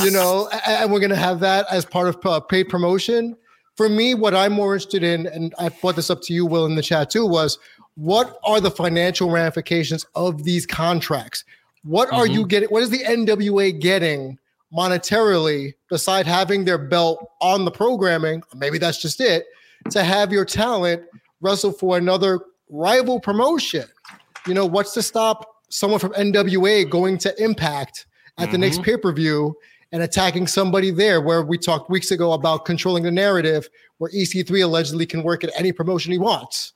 [0.04, 3.36] You know, and we're going to have that as part of uh, paid promotion.
[3.76, 6.66] For me, what I'm more interested in, and I brought this up to you, Will,
[6.66, 7.60] in the chat too, was
[7.98, 11.44] what are the financial ramifications of these contracts?
[11.82, 12.34] What are mm-hmm.
[12.34, 12.68] you getting?
[12.68, 14.38] What is the NWA getting
[14.72, 18.44] monetarily beside having their belt on the programming?
[18.54, 19.46] Maybe that's just it
[19.90, 21.02] to have your talent
[21.40, 22.38] wrestle for another
[22.70, 23.84] rival promotion.
[24.46, 28.06] You know, what's to stop someone from NWA going to Impact
[28.36, 28.52] at mm-hmm.
[28.52, 28.84] the next mm-hmm.
[28.84, 29.56] pay per view
[29.90, 31.20] and attacking somebody there?
[31.20, 35.50] Where we talked weeks ago about controlling the narrative, where EC3 allegedly can work at
[35.58, 36.74] any promotion he wants.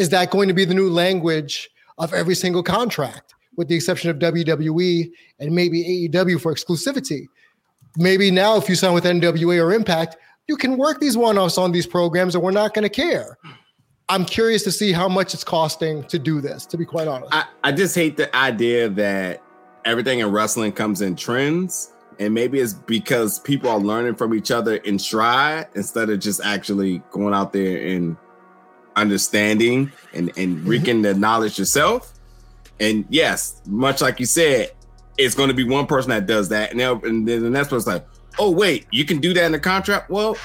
[0.00, 4.08] Is that going to be the new language of every single contract, with the exception
[4.08, 7.26] of WWE and maybe AEW for exclusivity?
[7.98, 10.16] Maybe now, if you sign with NWA or Impact,
[10.48, 13.36] you can work these one offs on these programs and we're not going to care.
[14.08, 17.34] I'm curious to see how much it's costing to do this, to be quite honest.
[17.34, 19.42] I, I just hate the idea that
[19.84, 21.92] everything in wrestling comes in trends.
[22.18, 26.40] And maybe it's because people are learning from each other in stride instead of just
[26.42, 28.16] actually going out there and
[28.96, 30.68] understanding and, and mm-hmm.
[30.68, 32.12] wreaking the knowledge yourself.
[32.78, 34.70] And yes, much like you said,
[35.18, 37.86] it's going to be one person that does that, and, and then the next person's
[37.86, 38.06] like,
[38.38, 40.08] oh wait, you can do that in the contract.
[40.08, 40.36] Well,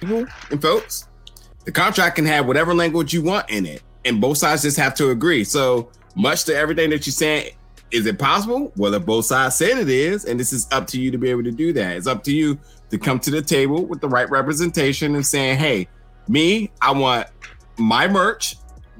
[0.00, 1.08] people and folks,
[1.64, 4.94] the contract can have whatever language you want in it, and both sides just have
[4.94, 5.44] to agree.
[5.44, 7.52] So much to everything that you're saying,
[7.90, 8.72] is it possible?
[8.76, 11.28] Well, if both sides said it is, and this is up to you to be
[11.28, 11.98] able to do that.
[11.98, 15.58] It's up to you to come to the table with the right representation and saying,
[15.58, 15.88] hey,
[16.26, 17.26] me, I want
[17.78, 18.56] my merch,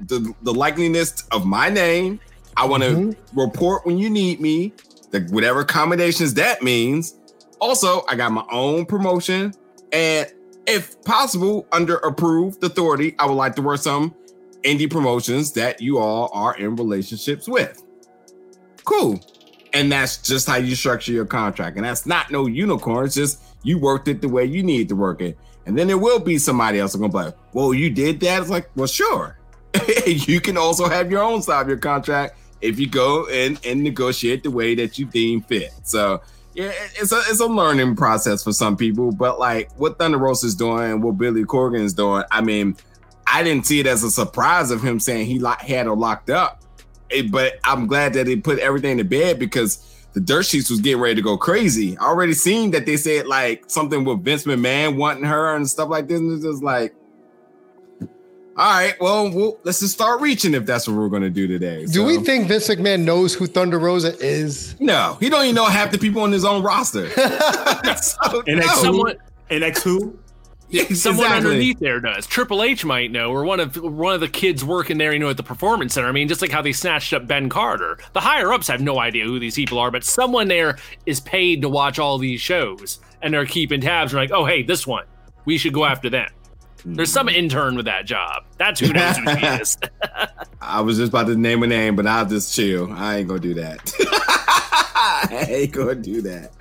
[0.07, 2.19] the, the likeliness of my name.
[2.55, 3.39] I want to mm-hmm.
[3.39, 4.73] report when you need me,
[5.11, 7.15] the, whatever combinations that means.
[7.59, 9.53] Also, I got my own promotion.
[9.91, 10.31] And
[10.67, 14.13] if possible, under approved authority, I would like to work some
[14.63, 17.83] indie promotions that you all are in relationships with.
[18.85, 19.19] Cool.
[19.73, 21.77] And that's just how you structure your contract.
[21.77, 23.05] And that's not no unicorn.
[23.05, 25.37] It's just you worked it the way you need to work it.
[25.65, 28.41] And then there will be somebody else gonna be like, well, you did that.
[28.41, 29.37] It's like, well, sure.
[30.05, 33.83] you can also have your own side of your contract if you go and, and
[33.83, 35.71] negotiate the way that you deem fit.
[35.83, 36.21] So
[36.53, 39.11] yeah, it's a it's a learning process for some people.
[39.11, 42.77] But like what Thunder Rosa is doing and what Billy Corgan is doing, I mean,
[43.25, 46.63] I didn't see it as a surprise of him saying he had her locked up.
[47.11, 50.79] Eh, but I'm glad that they put everything to bed because the dirt sheets was
[50.79, 51.97] getting ready to go crazy.
[51.97, 55.89] I already seen that they said like something with Vince McMahon wanting her and stuff
[55.89, 56.19] like this.
[56.19, 56.95] And it's just like,
[58.55, 61.47] all right, well, well, let's just start reaching if that's what we're going to do
[61.47, 61.85] today.
[61.85, 64.79] Do so, we think Vince McMahon knows who Thunder Rosa is?
[64.79, 67.09] No, he don't even know half the people on his own roster.
[68.01, 68.67] so, and no.
[68.75, 69.15] someone,
[69.49, 69.83] and X
[70.93, 71.51] Someone exactly.
[71.51, 72.25] underneath there does.
[72.25, 75.29] Triple H might know, or one of one of the kids working there, you know,
[75.29, 76.07] at the performance center.
[76.07, 77.99] I mean, just like how they snatched up Ben Carter.
[78.13, 81.61] The higher ups have no idea who these people are, but someone there is paid
[81.61, 84.13] to watch all these shows, and they're keeping tabs.
[84.13, 85.05] And like, oh, hey, this one,
[85.45, 86.29] we should go after them.
[86.85, 87.35] There's some hmm.
[87.35, 88.43] intern with that job.
[88.57, 89.77] That's who knows who he is.
[90.61, 92.91] I was just about to name a name, but I'll just chill.
[92.91, 93.93] I ain't gonna do that.
[95.29, 96.51] I ain't gonna do that.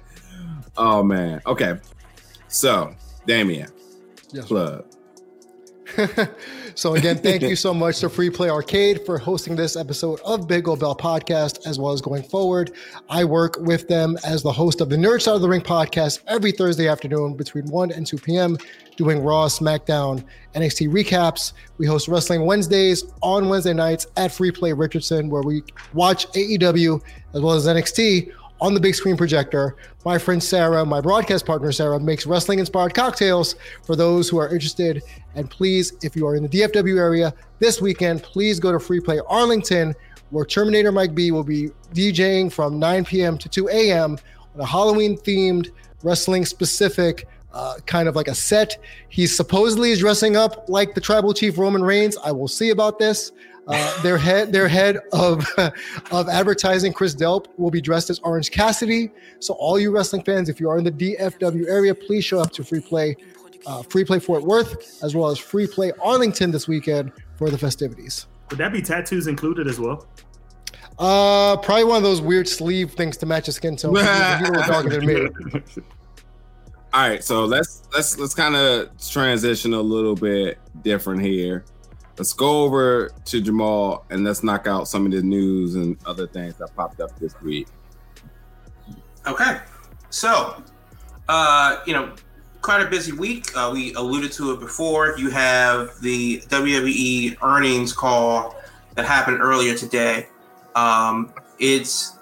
[0.77, 1.40] Oh man.
[1.46, 1.79] Okay.
[2.48, 2.94] So,
[3.27, 3.68] Damien,
[4.33, 4.47] yes.
[4.47, 4.85] plug.
[6.75, 10.49] so again, thank you so much to Free Play Arcade for hosting this episode of
[10.49, 12.73] Big Gold Belt podcast, as well as going forward.
[13.09, 16.21] I work with them as the host of the Nerd Side of the Ring podcast
[16.29, 18.57] every Thursday afternoon between 1 and 2 p.m.,
[18.97, 21.53] doing Raw, SmackDown, NXT recaps.
[21.79, 25.62] We host Wrestling Wednesdays on Wednesday nights at Free Play Richardson, where we
[25.95, 27.03] watch AEW
[27.35, 29.75] as well as NXT on the big screen projector.
[30.05, 34.48] My friend Sarah, my broadcast partner Sarah, makes wrestling inspired cocktails for those who are
[34.48, 35.03] interested.
[35.35, 39.01] And please, if you are in the DFW area this weekend, please go to Free
[39.01, 39.96] Play Arlington,
[40.31, 43.37] where Terminator Mike B will be DJing from 9 p.m.
[43.37, 44.16] to 2 a.m.
[44.55, 45.72] on a Halloween themed,
[46.05, 48.79] wrestling specific uh, kind of like a set.
[49.09, 52.16] He supposedly is dressing up like the tribal chief Roman Reigns.
[52.25, 53.33] I will see about this.
[53.68, 55.46] Uh, their head, their head of
[56.11, 59.11] of advertising, Chris Delp, will be dressed as Orange Cassidy.
[59.38, 62.51] So all you wrestling fans, if you are in the DFW area, please show up
[62.53, 63.16] to Free Play,
[63.66, 67.59] uh, Free Play Fort Worth, as well as Free Play Arlington this weekend for the
[67.59, 68.27] festivities.
[68.51, 70.07] Would that be tattoos included as well?
[70.98, 73.94] Uh, probably one of those weird sleeve things to match the skin tone.
[73.94, 75.62] He's a little than me.
[76.94, 81.64] All right, so let's let's let's kind of transition a little bit different here
[82.18, 86.27] let's go over to Jamal and let's knock out some of the news and other
[86.27, 87.68] things that popped up this week.
[89.27, 89.61] Okay.
[90.11, 90.62] So,
[91.29, 92.12] uh, you know,
[92.61, 93.57] quite a busy week.
[93.57, 95.16] Uh, we alluded to it before.
[95.18, 98.57] You have the WWE earnings call
[98.94, 100.29] that happened earlier today.
[100.75, 102.16] Um, it's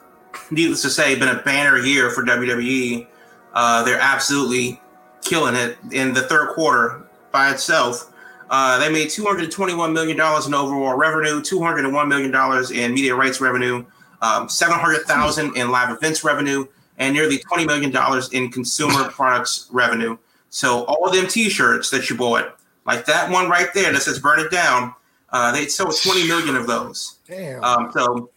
[0.50, 3.07] needless to say, been a banner year for WWE.
[3.53, 4.80] Uh, they're absolutely
[5.22, 8.10] killing it in the third quarter by itself.
[8.51, 13.84] Uh, they made $221 million in overall revenue, $201 million in media rights revenue,
[14.22, 16.66] um, 700000 in live events revenue,
[16.98, 20.18] and nearly $20 million in consumer products revenue.
[20.51, 24.18] So all of them t-shirts that you bought, like that one right there that says
[24.18, 24.94] burn it down,
[25.30, 27.18] uh, they sold 20 million of those.
[27.28, 27.62] Damn.
[27.62, 28.30] Um, so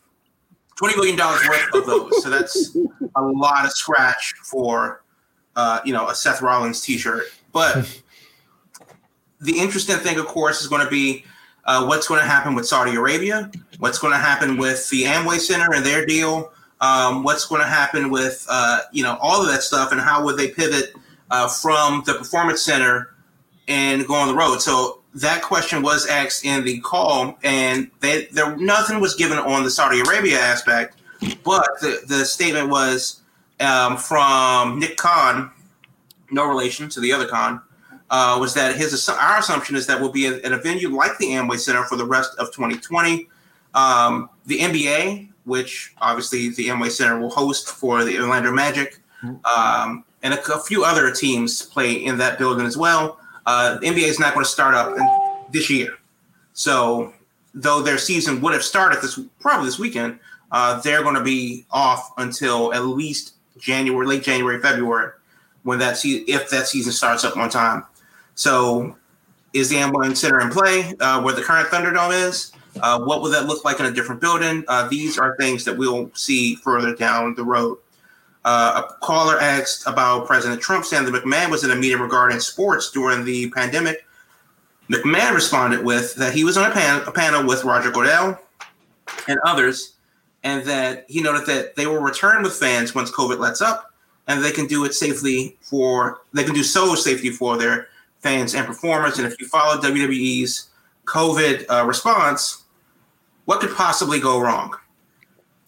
[0.80, 2.24] $20 million worth of those.
[2.24, 2.78] So that's
[3.16, 5.04] a lot of scratch for,
[5.56, 7.24] uh, you know, a Seth Rollins t-shirt.
[7.52, 8.02] But
[9.44, 11.26] the interesting thing, of course, is going to be
[11.66, 15.40] uh, what's going to happen with Saudi Arabia, what's going to happen with the Amway
[15.40, 19.48] Center and their deal, um, what's going to happen with uh, you know all of
[19.48, 20.94] that stuff, and how would they pivot
[21.32, 23.14] uh, from the Performance Center
[23.68, 24.62] and go on the road.
[24.62, 29.64] So that question was asked in the call, and they, there nothing was given on
[29.64, 31.00] the Saudi Arabia aspect,
[31.44, 33.22] but the, the statement was
[33.60, 35.52] um, from Nick Khan,
[36.32, 37.62] no relation to the other Khan,
[38.14, 41.26] uh, was that his our assumption is that we'll be at a venue like the
[41.30, 43.28] Amway Center for the rest of 2020.
[43.74, 50.06] Um, the NBA, which obviously the Amway Center will host for the Orlando Magic, um,
[50.22, 53.20] and a, a, few other teams play in that building as well.
[53.48, 55.10] Uh, the NBA is not going to start up in,
[55.52, 55.98] this year,
[56.54, 57.12] so
[57.56, 60.20] though their season would have started this probably this weekend,
[60.52, 65.14] uh, they're going to be off until at least January, late January, February,
[65.64, 67.84] when that se- if that season starts up on time.
[68.36, 68.96] So,
[69.54, 72.52] is the Amway Center in play uh, where the current Thunderdome is?
[72.82, 74.64] Uh, what would that look like in a different building?
[74.68, 77.78] Uh, these are things that we'll see further down the road.
[78.46, 82.40] Uh, a caller asked about President Trump saying that McMahon was in a meeting regarding
[82.40, 84.06] sports during the pandemic.
[84.90, 88.38] McMahon responded with that he was on a, pan- a panel with Roger Goodell
[89.28, 89.94] and others,
[90.44, 93.94] and that he noted that they will return with fans once COVID lets up,
[94.28, 97.88] and they can do it safely for they can do so safely for their
[98.24, 99.20] fans and performers.
[99.20, 100.70] And if you follow WWE's
[101.06, 102.64] COVID uh, response,
[103.46, 104.76] what could possibly go wrong?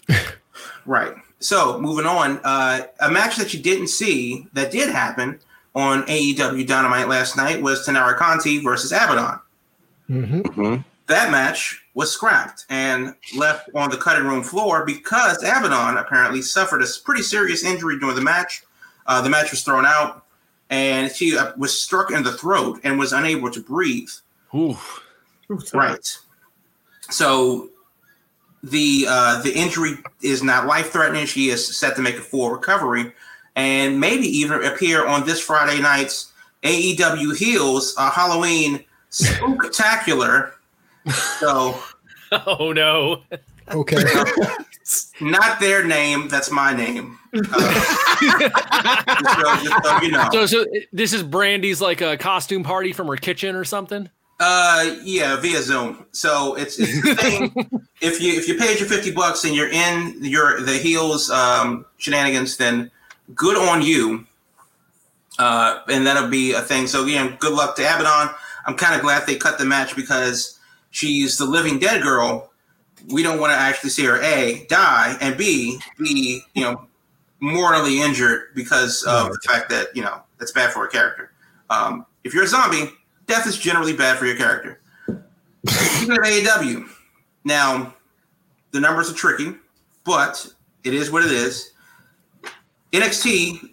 [0.86, 1.14] right.
[1.40, 5.40] So moving on, uh, a match that you didn't see that did happen
[5.76, 9.40] on AEW Dynamite last night was Taynara Conti versus Abaddon.
[10.10, 10.42] Mm-hmm.
[10.42, 10.82] Mm-hmm.
[11.08, 16.82] That match was scrapped and left on the cutting room floor because Abaddon apparently suffered
[16.82, 18.64] a pretty serious injury during the match.
[19.06, 20.25] Uh, the match was thrown out,
[20.70, 24.10] and she uh, was struck in the throat and was unable to breathe.
[24.54, 24.78] Ooh.
[25.74, 26.18] Right.
[27.10, 27.70] So
[28.64, 31.26] the uh, the injury is not life threatening.
[31.26, 33.14] She is set to make a full recovery,
[33.56, 36.32] and maybe even appear on this Friday night's
[36.64, 40.54] AEW Heels uh, Halloween Spooktacular.
[41.40, 41.80] so,
[42.32, 43.22] oh no.
[43.72, 43.98] Okay.
[45.20, 46.28] not their name.
[46.28, 47.18] That's my name.
[47.34, 47.42] Uh,
[48.20, 50.30] so, just so you know.
[50.32, 54.10] So, so this is Brandi's like a costume party from her kitchen or something.
[54.40, 56.06] Uh, yeah, via Zoom.
[56.12, 57.88] So it's, it's the thing.
[58.02, 61.86] if you if you paid your fifty bucks and you're in your the heels um,
[61.98, 62.92] shenanigans, then
[63.34, 64.26] good on you.
[65.40, 66.88] Uh, and that'll be a thing.
[66.88, 68.34] So again, good luck to Abaddon.
[68.66, 70.60] I'm kind of glad they cut the match because
[70.92, 72.52] she's the living dead girl.
[73.12, 76.88] We don't want to actually see her a die and b be you know
[77.40, 81.32] mortally injured because of the fact that you know that's bad for a character.
[81.70, 82.90] Um, if you're a zombie,
[83.28, 84.80] death is generally bad for your character.
[85.68, 86.88] Speaking of AEW,
[87.44, 87.94] now
[88.72, 89.56] the numbers are tricky,
[90.04, 90.48] but
[90.84, 91.72] it is what it is.
[92.92, 93.70] NXT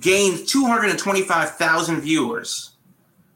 [0.00, 2.72] gained 225,000 viewers.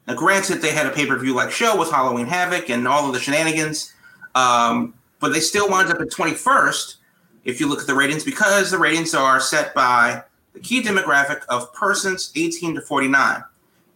[0.07, 3.07] Now, granted, they had a pay per view like show with Halloween Havoc and all
[3.07, 3.93] of the shenanigans,
[4.35, 6.97] um, but they still wound up at 21st
[7.45, 11.43] if you look at the ratings because the ratings are set by the key demographic
[11.49, 13.45] of persons 18 to 49.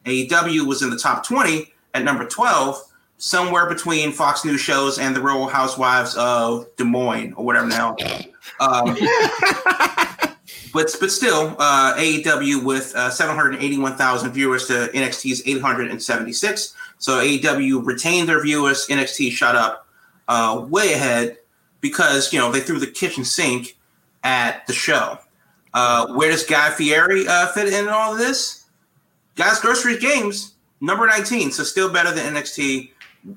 [0.05, 2.83] AEW was in the top 20 at number 12,
[3.19, 7.97] somewhere between Fox News shows and the Real Housewives of Des Moines or whatever now.
[8.61, 8.97] Um,
[10.73, 16.75] but but still, uh, AEW with uh, 781,000 viewers to NXT's 876.
[16.99, 18.87] So AEW retained their viewers.
[18.89, 19.84] NXT shot up
[20.29, 21.39] uh, way ahead
[21.81, 23.77] because you know they threw the kitchen sink
[24.23, 25.19] at the show.
[25.75, 28.65] Uh, where does Guy Fieri uh, fit in all of this?
[29.35, 31.51] Guys, Groceries Games, number 19.
[31.51, 32.91] So still better than NXT.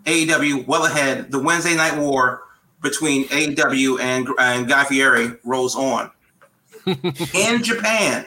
[0.04, 1.32] AEW well ahead.
[1.32, 2.44] The Wednesday night war
[2.82, 6.12] between AEW and, and Guy Fieri rolls on.
[6.86, 8.26] In Japan,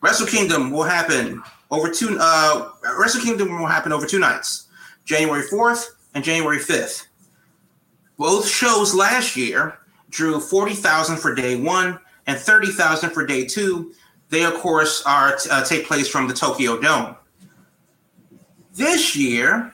[0.00, 2.16] Wrestle Kingdom will happen over two.
[2.18, 4.68] Uh, Wrestle Kingdom will happen over two nights,
[5.04, 7.06] January 4th and January 5th.
[8.16, 9.78] Both shows last year
[10.10, 13.92] drew 40,000 for day one and 30,000 for day two,
[14.28, 17.16] they, of course, are uh, take place from the Tokyo Dome.
[18.74, 19.72] This year,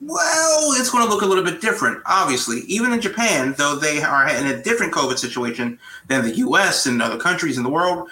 [0.00, 2.02] well, it's going to look a little bit different.
[2.06, 6.86] Obviously, even in Japan, though they are in a different COVID situation than the U.S.
[6.86, 8.08] and other countries in the world,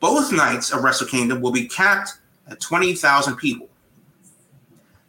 [0.00, 3.68] both nights of Wrestle Kingdom will be capped at twenty thousand people.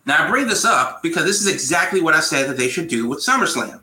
[0.06, 2.88] Now, I bring this up because this is exactly what I said that they should
[2.88, 3.82] do with SummerSlam.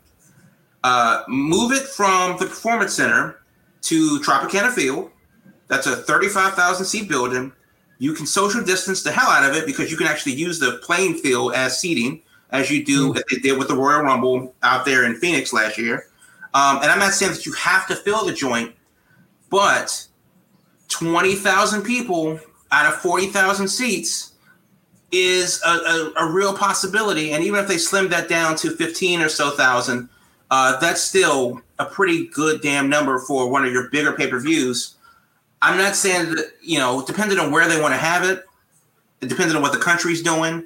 [0.85, 3.41] Uh, move it from the Performance Center
[3.83, 5.11] to Tropicana Field
[5.71, 7.53] that's a 35,000 seat building.
[7.99, 10.81] You can social distance the hell out of it because you can actually use the
[10.83, 13.19] playing field as seating, as you do, mm-hmm.
[13.19, 16.09] as they did with the Royal Rumble out there in Phoenix last year.
[16.55, 18.75] Um, and I'm not saying that you have to fill the joint,
[19.49, 20.09] but
[20.89, 22.41] 20,000 people
[22.73, 24.30] out of 40,000 seats
[25.13, 27.33] is a, a, a, real possibility.
[27.33, 30.09] And even if they slim that down to 15 or so thousand,
[30.51, 34.39] uh, that's still a pretty good damn number for one of your bigger pay per
[34.39, 34.97] views.
[35.63, 38.45] I'm not saying that, you know, depending on where they want to have it,
[39.21, 40.65] depending on what the country's doing,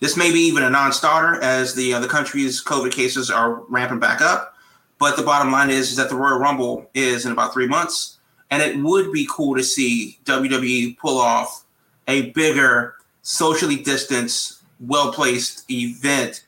[0.00, 3.98] this may be even a non-starter as the uh, the country's COVID cases are ramping
[3.98, 4.54] back up.
[4.98, 8.18] But the bottom line is, is that the Royal Rumble is in about three months.
[8.50, 11.64] and it would be cool to see WWE pull off
[12.06, 12.94] a bigger,
[13.26, 16.44] socially distanced, well placed event.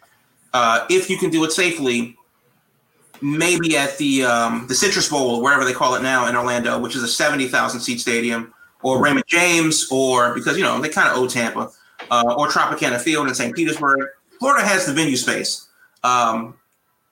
[0.54, 2.16] Uh, if you can do it safely,
[3.20, 6.78] maybe at the um, the Citrus Bowl, or wherever they call it now in Orlando,
[6.78, 10.88] which is a seventy thousand seat stadium, or Raymond James, or because you know they
[10.88, 11.70] kind of owe Tampa,
[12.10, 13.54] uh, or Tropicana Field in St.
[13.54, 14.08] Petersburg.
[14.38, 15.66] Florida has the venue space,
[16.04, 16.54] um,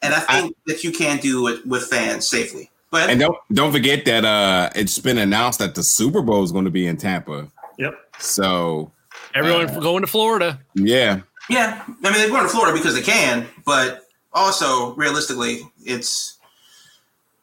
[0.00, 2.70] and I think I, that you can do it with fans safely.
[2.92, 6.52] But and don't don't forget that uh, it's been announced that the Super Bowl is
[6.52, 7.48] going to be in Tampa.
[7.78, 7.94] Yep.
[8.20, 8.92] So
[9.36, 10.60] everyone uh, going to Florida.
[10.74, 11.20] Yeah.
[11.48, 16.38] Yeah, I mean they're going to Florida because they can, but also realistically, it's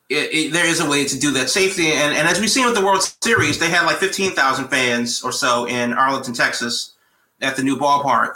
[0.10, 1.94] it, it, there is a way to do that safely.
[1.94, 5.32] And, and as we've seen with the World Series, they had like 15,000 fans or
[5.32, 6.94] so in Arlington, Texas
[7.42, 8.36] at the new ballpark.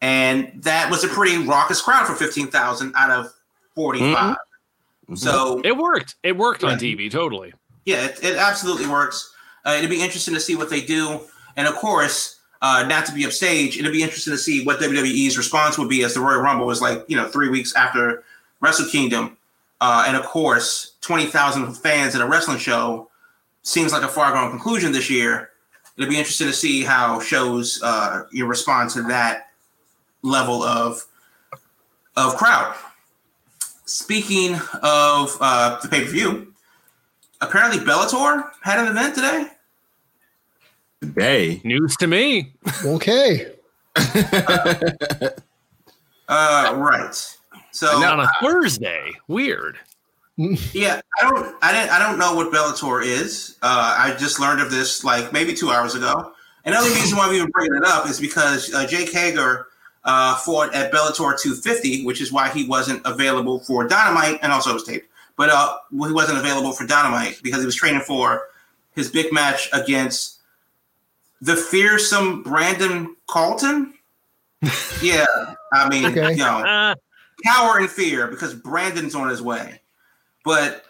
[0.00, 3.32] And that was a pretty raucous crowd for 15,000 out of
[3.74, 4.08] 45.
[4.08, 5.14] Mm-hmm.
[5.14, 6.16] So it worked.
[6.22, 6.70] It worked yeah.
[6.70, 7.52] on TV, totally.
[7.84, 9.32] Yeah, it, it absolutely works.
[9.64, 11.20] Uh, it'd be interesting to see what they do.
[11.56, 15.36] And of course, uh, not to be upstage, it'd be interesting to see what WWE's
[15.36, 18.22] response would be as the Royal Rumble was like, you know, three weeks after
[18.60, 19.36] Wrestle Kingdom.
[19.80, 23.08] Uh, and of course, 20,000 fans at a wrestling show
[23.62, 25.50] seems like a far gone conclusion this year.
[25.96, 29.48] It'll be interesting to see how shows uh, you respond to that
[30.22, 31.04] level of
[32.16, 32.74] of crowd.
[33.84, 36.52] Speaking of uh, the pay per view,
[37.40, 39.48] apparently Bellator had an event today.
[41.14, 42.52] Today, news to me.
[42.84, 43.52] okay.
[43.96, 45.30] uh,
[46.28, 47.36] right.
[47.70, 49.78] So on a Thursday, weird.
[50.36, 53.56] Yeah, I don't, I didn't, I don't know what Bellator is.
[53.62, 56.32] Uh, I just learned of this like maybe two hours ago.
[56.64, 59.68] And the reason why we even bringing it up is because uh, Jake Hager
[60.04, 64.70] uh, fought at Bellator 250, which is why he wasn't available for Dynamite, and also
[64.70, 65.08] it was taped.
[65.36, 68.48] But uh, he wasn't available for Dynamite because he was training for
[68.96, 70.35] his big match against
[71.40, 73.94] the fearsome Brandon Calton.
[75.02, 75.24] yeah,
[75.72, 76.32] I mean, okay.
[76.32, 76.94] you know,
[77.44, 79.80] cower in fear because Brandon's on his way.
[80.44, 80.84] But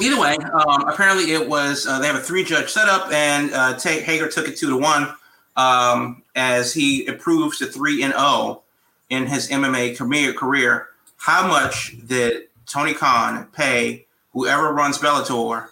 [0.00, 3.76] either way, um, apparently it was uh, they have a three judge setup, and uh,
[3.78, 5.12] T- Hager took it two to one
[5.56, 8.62] um, as he improves to three and zero oh
[9.10, 10.32] in his MMA career.
[10.32, 10.88] Career.
[11.16, 15.68] How much did Tony Khan pay whoever runs Bellator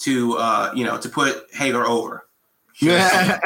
[0.00, 2.24] to uh, you know to put Hager over?
[2.80, 3.38] Yeah.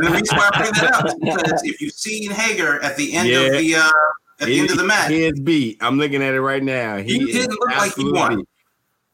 [0.00, 3.14] the reason why I bring that up is because if you've seen Hager at the
[3.14, 3.40] end yeah.
[3.40, 3.90] of the uh,
[4.40, 5.10] at the end of the match.
[5.10, 5.78] He is beat.
[5.80, 6.96] I'm looking at it right now.
[6.96, 8.44] He, he didn't look like he won.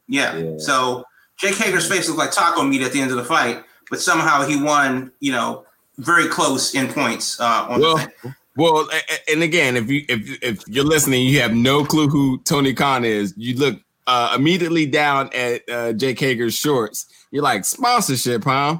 [0.07, 0.37] Yeah.
[0.37, 0.57] yeah.
[0.57, 1.03] So
[1.37, 4.45] Jake Hager's face looked like taco meat at the end of the fight, but somehow
[4.45, 5.11] he won.
[5.19, 5.65] You know,
[5.97, 7.39] very close in points.
[7.39, 8.07] Uh, well,
[8.55, 8.87] well,
[9.31, 13.03] and again, if you if if you're listening, you have no clue who Tony Khan
[13.03, 13.33] is.
[13.35, 17.07] You look uh, immediately down at uh, Jake Hager's shorts.
[17.31, 18.79] You're like sponsorship, huh?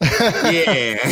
[0.00, 0.96] Yeah.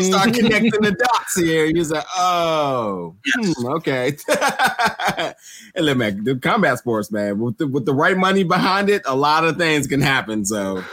[0.00, 1.64] Start connecting the dots here.
[1.66, 3.54] You're like, oh, yes.
[3.56, 4.16] hmm, okay.
[5.74, 9.02] and look, man, the combat sports, man, with the, with the right money behind it,
[9.06, 10.44] a lot of things can happen.
[10.44, 10.84] So,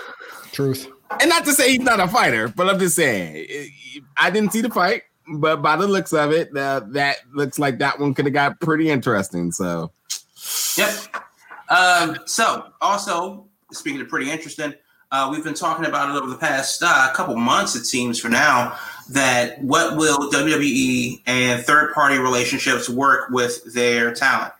[0.51, 0.87] truth.
[1.19, 3.47] And not to say he's not a fighter, but I'm just saying,
[4.15, 5.03] I didn't see the fight,
[5.35, 8.59] but by the looks of it, uh, that looks like that one could have got
[8.59, 9.51] pretty interesting.
[9.51, 9.91] So,
[10.77, 10.93] yep.
[11.69, 14.73] Um, so, also, speaking of pretty interesting,
[15.11, 18.29] uh, we've been talking about it over the past uh, couple months, it seems, for
[18.29, 18.77] now,
[19.09, 24.53] that what will WWE and third party relationships work with their talent?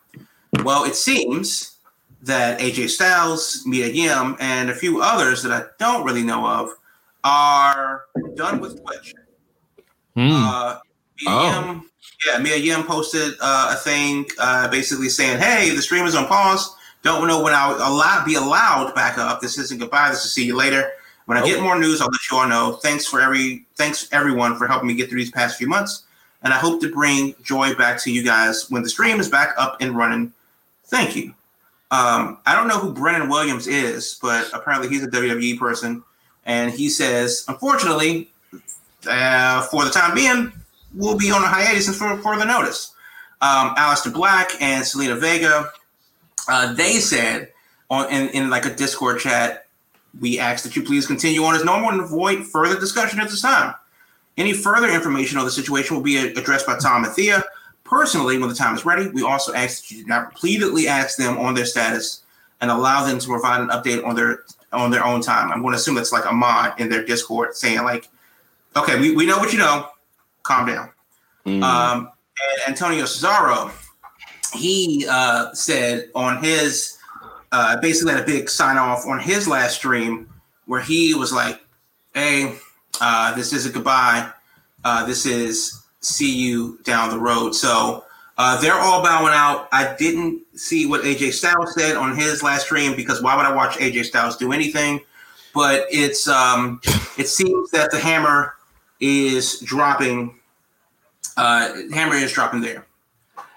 [0.64, 1.78] Well, it seems
[2.22, 6.70] that AJ Styles, Mia Yim, and a few others that I don't really know of
[7.24, 9.14] are done with Twitch.
[10.16, 10.32] Mm.
[10.32, 10.80] Uh,
[11.22, 11.66] Mia oh.
[11.66, 11.90] Yim,
[12.26, 16.26] yeah, Mia Yim posted uh, a thing uh, basically saying, hey, the stream is on
[16.28, 19.42] pause don't know when I'll allow, be allowed back up.
[19.42, 20.10] This isn't goodbye.
[20.10, 20.92] This is see you later.
[21.26, 22.80] When I get more news, I'll let you all know.
[22.82, 26.04] Thanks for every thanks everyone for helping me get through these past few months.
[26.44, 29.54] And I hope to bring joy back to you guys when the stream is back
[29.58, 30.32] up and running.
[30.86, 31.34] Thank you.
[31.92, 36.04] Um, I don't know who Brennan Williams is, but apparently he's a WWE person.
[36.46, 38.30] And he says, unfortunately,
[39.06, 40.54] uh, for the time being,
[40.94, 42.94] we'll be on a hiatus for further notice.
[43.42, 45.72] Um, Aleister Black and Zelina Vega
[46.48, 47.52] uh, they said
[47.90, 49.68] on in, in like a Discord chat,
[50.20, 53.42] we ask that you please continue on as normal and avoid further discussion at this
[53.42, 53.74] time.
[54.38, 57.44] Any further information on the situation will be addressed by Tom and Thea
[57.84, 59.10] personally when the time is ready.
[59.10, 62.24] We also ask that you do not repeatedly ask them on their status
[62.62, 64.44] and allow them to provide an update on their
[64.74, 65.52] on their own time.
[65.52, 68.10] I'm going to assume that's like a mod in their Discord saying like,
[68.76, 69.88] okay, we, we know what you know,
[70.44, 70.90] calm down.
[71.46, 71.64] Mm.
[71.64, 73.72] Um, and Antonio Cesaro
[74.58, 76.98] he uh, said on his
[77.52, 80.30] uh, basically had a big sign off on his last stream
[80.66, 81.62] where he was like,
[82.14, 82.56] "Hey,
[83.00, 84.30] uh, this is a goodbye.
[84.84, 88.04] Uh, this is see you down the road." So
[88.38, 89.68] uh, they're all bowing out.
[89.72, 93.54] I didn't see what AJ Styles said on his last stream because why would I
[93.54, 95.00] watch AJ Styles do anything?
[95.54, 96.82] But it's um,
[97.18, 98.56] it seems that the hammer
[99.00, 100.38] is dropping.
[101.36, 102.87] Uh, hammer is dropping there.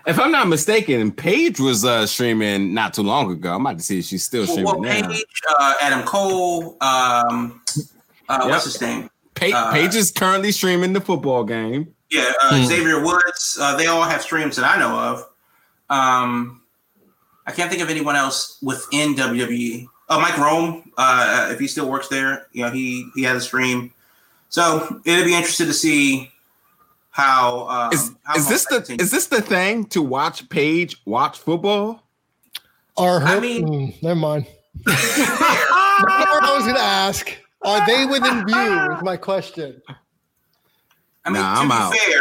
[0.06, 3.54] If I'm not mistaken, Paige was uh, streaming not too long ago.
[3.54, 5.08] I'm about to see if she's still streaming well, now.
[5.08, 5.24] Paige,
[5.58, 7.60] uh, Adam Cole, um,
[8.28, 8.50] uh, Yep.
[8.50, 9.10] what's his name?
[9.34, 11.94] Pa- uh, Paige is currently streaming the football game.
[12.10, 12.64] Yeah, uh, Hmm.
[12.64, 13.58] Xavier Woods.
[13.60, 15.26] Uh, they all have streams that I know of.
[15.90, 16.62] Um,
[17.46, 19.86] I can't think of anyone else within WWE.
[20.08, 23.40] Oh, Mike Rome, uh, if he still works there, you know, he he has a
[23.40, 23.92] stream.
[24.48, 26.32] So it'd be interesting to see
[27.10, 27.68] how.
[27.68, 32.02] Um, Is how is this the is this the thing to watch Paige watch football?
[32.96, 33.26] Are her?
[33.36, 34.46] I mean- mm, never mind.
[34.86, 37.36] I was going to ask.
[37.62, 38.92] Are they within view?
[38.96, 39.82] Is my question.
[41.24, 41.94] I mean, Nah, to I'm be out.
[41.94, 42.20] fair,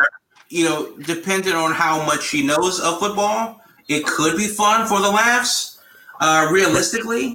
[0.50, 5.00] you know, depending on how much she knows of football, it could be fun for
[5.00, 5.80] the laughs.
[6.20, 7.34] Uh, realistically,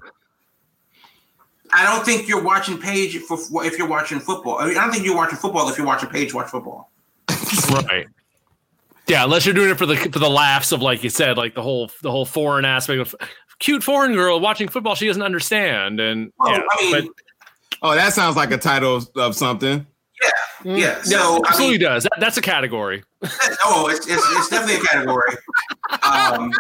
[1.73, 4.59] I don't think you're watching Paige for if you're watching football.
[4.59, 6.93] I mean, I don't think you're watching football if you're watching Paige watch football.
[7.71, 8.07] Right.
[9.07, 11.55] Yeah, unless you're doing it for the for the laughs of like you said, like
[11.55, 13.15] the whole the whole foreign aspect of
[13.59, 17.11] cute foreign girl watching football she doesn't understand and Well, yeah, I mean,
[17.83, 19.87] Oh, that sounds like a title of, of something.
[20.65, 20.95] Yeah, yeah.
[20.95, 22.05] but So I absolutely mean, does.
[22.05, 23.03] That, that's a category.
[23.65, 25.33] oh, it's, it's, it's definitely a category.
[26.03, 26.51] Um,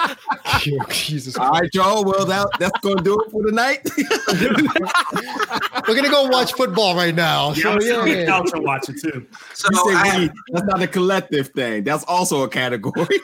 [0.90, 1.36] Jesus.
[1.36, 2.04] All right, Joel.
[2.04, 3.88] Well, that that's gonna do it for tonight.
[5.88, 7.52] We're going to go watch football right now.
[7.52, 8.26] Yeah, So, yeah, on the yeah.
[8.26, 9.26] couch and watch it too.
[9.52, 11.84] so you say I, we, that's not a collective thing.
[11.84, 12.94] That's also a category.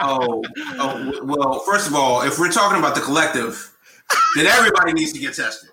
[0.00, 0.42] oh,
[0.78, 3.74] oh, well, first of all, if we're talking about the collective,
[4.36, 5.70] then everybody needs to get tested.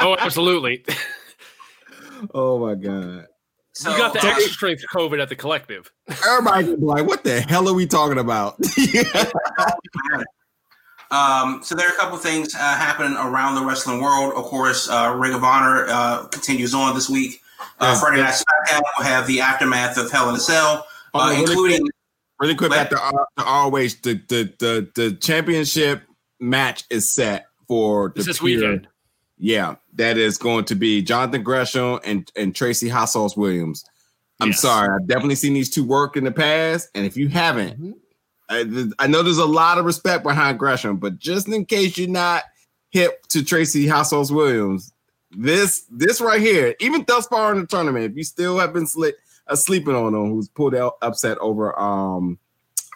[0.00, 0.84] Oh, absolutely.
[2.34, 3.28] oh my god.
[3.74, 5.90] So, you got the uh, extra strength COVID at the collective.
[6.08, 8.56] Everybody can be like, what the hell are we talking about?
[11.10, 14.32] Um, so there are a couple things uh, happening around the wrestling world.
[14.34, 17.40] Of course, uh, Ring of Honor uh, continues on this week.
[17.78, 18.00] Uh, Yeah.
[18.00, 21.40] Friday Night SmackDown will have the aftermath of Hell in a Cell, Oh, uh, really
[21.42, 21.86] including
[22.40, 22.78] really quick What?
[22.80, 23.70] at the, R- the ROH,
[24.02, 26.02] the, the the the championship
[26.40, 28.88] match is set for the this pure- weekend.
[29.38, 33.84] Yeah, that is going to be Jonathan Gresham and and Tracy Hot Sauce Williams.
[34.40, 34.60] I'm Yes.
[34.60, 37.94] sorry, I've definitely seen these two work in the past, and if you haven't, Mhm.
[38.48, 42.08] I, I know there's a lot of respect behind Gresham, but just in case you're
[42.08, 42.44] not
[42.90, 44.92] hip to Tracy Hot Sauce Williams,
[45.36, 48.86] this this right here, even thus far in the tournament, if you still have been
[48.86, 49.12] sli-
[49.48, 52.38] uh, sleeping on him, who's pulled out upset over um,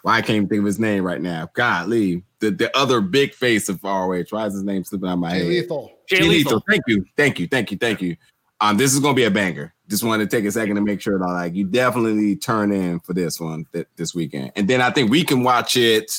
[0.03, 1.49] well, I can't even think of his name right now.
[1.53, 4.23] Golly, the the other big face of ROH.
[4.29, 5.47] Why is his name slipping out my Jay head?
[5.47, 5.91] Lethal.
[6.09, 6.53] Jay Jay Lethal.
[6.53, 6.63] Lethal.
[6.67, 8.17] Thank you, thank you, thank you, thank you.
[8.61, 9.73] Um, this is gonna be a banger.
[9.87, 12.99] Just wanted to take a second to make sure that like you definitely turn in
[12.99, 16.11] for this one th- this weekend, and then I think we can watch it.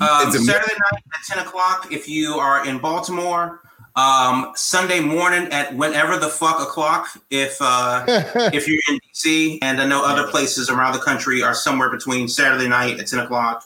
[0.00, 3.60] um, Is Saturday night at 10 o'clock if you are in Baltimore.
[3.96, 8.04] Um, Sunday morning at whenever the fuck o'clock if uh,
[8.52, 12.26] if you're in DC, and I know other places around the country are somewhere between
[12.26, 13.64] Saturday night at 10 o'clock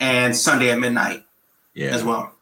[0.00, 1.24] and Sunday at midnight
[1.74, 2.32] Yeah, as well.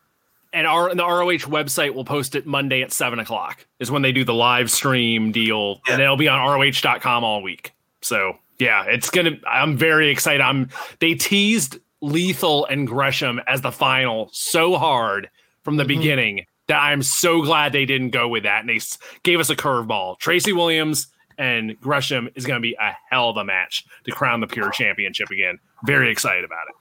[0.55, 4.13] And our the ROH website will post it Monday at seven o'clock is when they
[4.13, 7.73] do the live stream deal, and it'll be on ROH.com all week.
[8.03, 9.33] So yeah, it's gonna.
[9.47, 10.41] I'm very excited.
[10.41, 10.69] I'm.
[11.01, 15.29] They teased Lethal and Gresham as the final so hard
[15.65, 15.89] from the Mhm.
[15.89, 18.81] beginning that I'm so glad they didn't go with that, and they
[19.25, 20.19] gave us a curveball.
[20.21, 24.39] Tracy Williams and Gresham is going to be a hell of a match to crown
[24.41, 25.59] the Pure Championship again.
[25.85, 26.75] Very excited about it.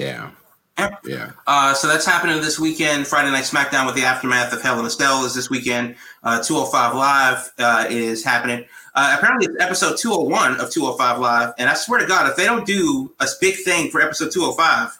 [0.00, 0.34] Yeah, Yep.
[1.04, 1.32] Yeah.
[1.46, 3.06] Uh, so that's happening this weekend.
[3.06, 5.96] Friday Night SmackDown with the aftermath of Hell in a Cell is this weekend.
[6.22, 8.64] Uh, 205 Live uh, is happening.
[8.94, 11.54] Uh, apparently, it's episode 201 of 205 Live.
[11.58, 14.98] And I swear to God, if they don't do a big thing for episode 205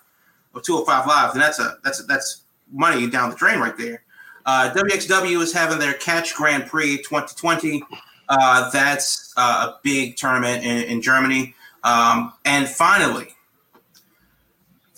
[0.54, 4.02] of 205 Live, then that's a that's that's money down the drain right there.
[4.46, 7.82] Uh, WXW is having their Catch Grand Prix 2020.
[8.28, 11.54] Uh, that's uh, a big tournament in, in Germany.
[11.84, 13.28] Um, and finally,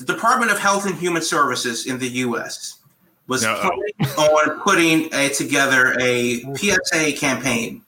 [0.01, 2.79] the Department of Health and Human Services in the U.S.
[3.27, 7.83] was planning on putting a, together a PSA campaign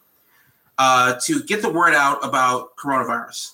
[0.77, 3.53] uh, to get the word out about coronavirus.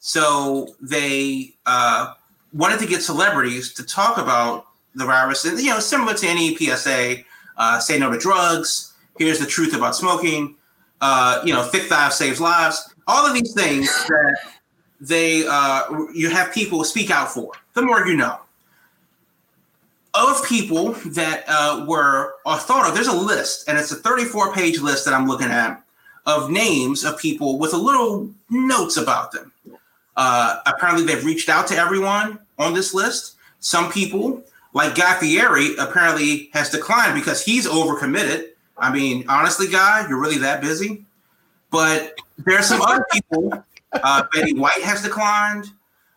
[0.00, 2.14] So they uh,
[2.52, 4.66] wanted to get celebrities to talk about
[4.96, 7.18] the virus, and you know, similar to any PSA,
[7.56, 8.94] uh, say no to drugs.
[9.16, 10.56] Here's the truth about smoking.
[11.00, 12.92] Uh, you know, thick thighs saves lives.
[13.06, 14.36] All of these things that
[15.00, 17.52] they uh, you have people speak out for.
[17.74, 18.38] The more you know.
[20.12, 22.94] of people that uh, were are thought of.
[22.94, 25.82] There's a list, and it's a 34 page list that I'm looking at
[26.26, 29.52] of names of people with a little notes about them.
[30.16, 33.36] Uh, apparently, they've reached out to everyone on this list.
[33.60, 34.42] Some people,
[34.74, 38.48] like Guy Fieri, apparently has declined because he's overcommitted.
[38.76, 41.04] I mean, honestly, Guy, you're really that busy.
[41.70, 43.64] But there are some other people.
[43.92, 45.66] Uh, Betty White has declined.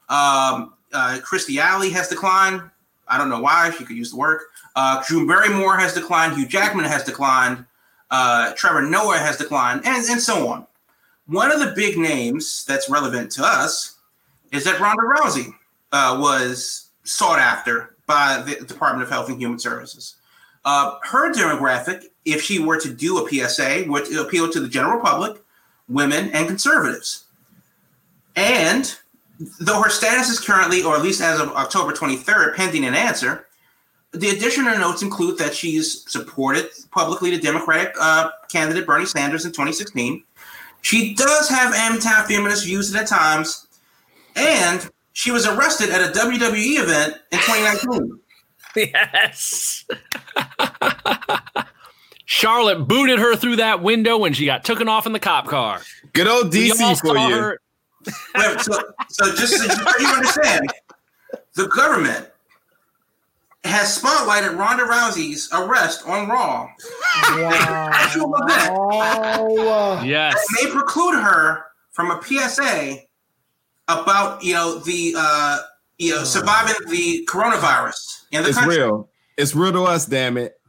[0.10, 2.62] Um, uh, Kirstie Alley has declined.
[3.08, 3.72] I don't know why.
[3.72, 4.44] She could use the work.
[4.76, 6.36] Uh, Drew Barrymore has declined.
[6.36, 7.66] Hugh Jackman has declined.
[8.12, 10.68] Uh, Trevor Noah has declined, and, and so on.
[11.26, 13.98] One of the big names that's relevant to us
[14.52, 15.54] is that Ronda Rousey
[15.92, 20.18] uh, was sought after by the Department of Health and Human Services.
[20.66, 25.00] Uh, her demographic, if she were to do a PSA, would appeal to the general
[25.00, 25.42] public,
[25.90, 27.23] women, and conservatives.
[28.36, 28.96] And
[29.60, 33.48] though her status is currently, or at least as of October 23rd, pending an answer,
[34.12, 39.52] the additional notes include that she's supported publicly the Democratic uh, candidate Bernie Sanders in
[39.52, 40.24] 2016.
[40.82, 43.68] She does have anti-feminist views at times,
[44.36, 48.20] and she was arrested at a WWE event in 2019.
[48.76, 49.86] Yes.
[52.26, 55.82] Charlotte booted her through that window when she got taken off in the cop car.
[56.14, 57.36] Good old DC for you.
[57.36, 57.60] Her.
[58.62, 58.80] So,
[59.10, 59.66] so just so
[60.00, 60.68] you understand,
[61.56, 62.30] the government
[63.64, 66.68] has spotlighted Ronda Rousey's arrest on Raw.
[67.30, 67.90] Wow.
[67.94, 70.06] Actual event.
[70.08, 70.34] Yes.
[70.34, 72.98] That may preclude her from a PSA
[73.88, 75.60] about you know the uh,
[75.98, 78.78] you know surviving the coronavirus in the it's country.
[78.78, 79.10] real.
[79.38, 80.60] It's real to us, damn it,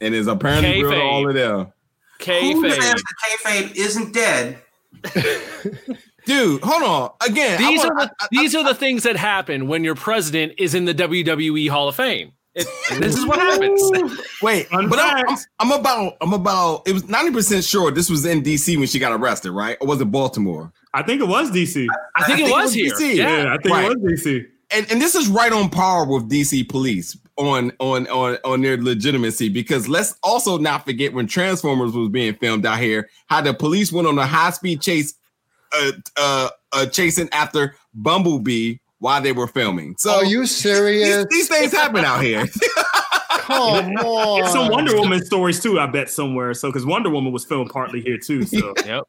[0.00, 0.82] and it's apparently Kayfabe.
[0.82, 1.72] real to all of them.
[2.24, 2.94] Who says Kayfabe.
[2.94, 4.58] the kayfabe isn't dead?
[6.24, 7.10] Dude, hold on.
[7.28, 9.94] Again, These want- are the I- I- these are the things that happen when your
[9.94, 12.32] president is in the WWE Hall of Fame.
[12.54, 12.66] It,
[13.00, 13.80] this is what happens.
[14.42, 15.36] Wait, but I'm, I'm.
[15.58, 19.12] I'm about I'm about it was 90% sure this was in DC when she got
[19.18, 19.76] arrested, right?
[19.80, 20.70] Or was it Baltimore?
[20.94, 21.86] I think it was DC.
[22.16, 22.94] I think I it think was it here.
[22.94, 23.14] DC.
[23.16, 23.42] Yeah.
[23.44, 23.90] Yeah, I think Right.
[23.90, 24.44] it was DC.
[24.70, 28.76] And and this is right on par with DC police on on on on their
[28.76, 33.54] legitimacy because let's also not forget when Transformers was being filmed out here, how the
[33.54, 35.14] police went on a high speed chase
[35.74, 39.94] uh uh, uh chasing after Bumblebee while they were filming.
[39.98, 41.26] So Are you serious?
[41.30, 42.46] these things happen out here.
[43.38, 44.40] Come on.
[44.40, 46.54] It's some Wonder Woman stories too, I bet somewhere.
[46.54, 48.46] So because Wonder Woman was filmed partly here too.
[48.46, 49.02] So Yep.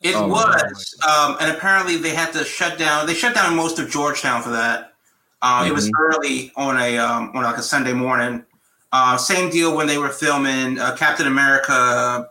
[0.00, 3.06] It Oh, was, um, and apparently they had to shut down.
[3.06, 4.92] They shut down most of Georgetown for that.
[5.40, 5.94] Uh, It was Mm-hmm.
[6.02, 8.44] early on a um, on like a Sunday morning.
[8.92, 12.28] Uh, same deal when they were filming uh, Captain America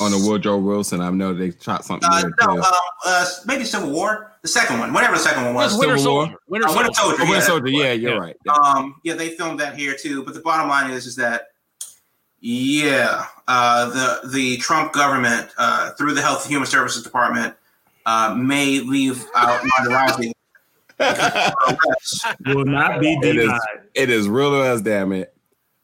[0.00, 2.60] on the Woodrow Wilson, I know they shot something Uh, there no, too.
[2.62, 2.72] um,
[3.04, 5.80] uh, maybe Civil War, the second one, whatever the second one was was.
[5.80, 6.24] Winter Civil War?
[6.26, 6.38] Soldier.
[6.48, 6.94] Winter Uh, Winter Soldier.
[6.94, 7.16] Soldier.
[7.16, 8.00] Oh, Winter yeah, Soldier, that's yeah, right.
[8.00, 8.18] you're Yeah.
[8.18, 8.36] right.
[8.44, 8.52] Yeah.
[8.52, 10.22] Um, yeah, they filmed that here too.
[10.24, 11.48] But the bottom line is, is that
[12.40, 17.54] yeah, uh, the the Trump government uh, through the Health and Human Services Department
[18.04, 20.32] uh, may leave out Ronda Rousey.
[22.54, 23.58] will not be It is, denied.
[23.94, 25.34] it is real as damn it.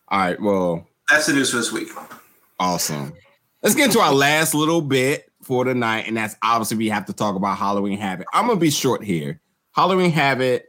[0.08, 1.88] All right, well, That's the news for this week.
[2.60, 3.12] awesome.
[3.62, 7.12] Let's get into our last little bit for tonight, and that's obviously we have to
[7.12, 8.26] talk about Halloween Havoc.
[8.32, 9.40] I'm gonna be short here.
[9.72, 10.64] Halloween Havoc,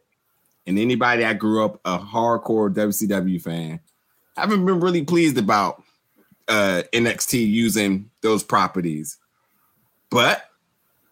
[0.67, 3.79] and anybody that grew up a hardcore WCW fan,
[4.37, 5.81] haven't been really pleased about
[6.47, 9.17] uh NXT using those properties.
[10.09, 10.43] But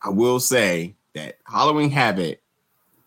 [0.03, 2.39] I will say that Halloween Havoc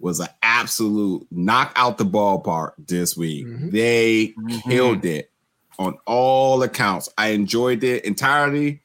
[0.01, 3.47] was an absolute knock out the ballpark this week.
[3.47, 3.71] Mhm.
[3.71, 5.31] They killed it
[5.79, 7.09] on all accounts.
[7.19, 8.81] I enjoyed it entirely.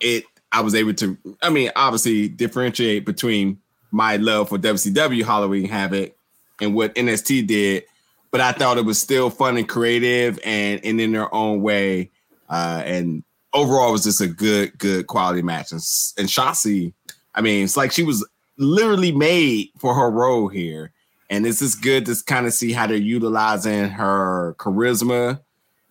[0.00, 3.60] It I was able to, I mean, obviously differentiate between
[3.92, 6.14] my love for WCW Halloween Havoc
[6.60, 7.84] and what NXT did,
[8.30, 12.10] but I thought it was still fun and creative and, and in their own way.
[12.48, 13.22] Uh, and
[13.52, 15.70] overall, it was just a good, good quality match.
[15.70, 15.80] And,
[16.18, 16.92] and Shotzi,
[17.34, 18.26] I mean, it's like she was
[18.58, 20.92] literally made for her role here.
[21.28, 25.40] And it's just good to kind of see how they're utilizing her charisma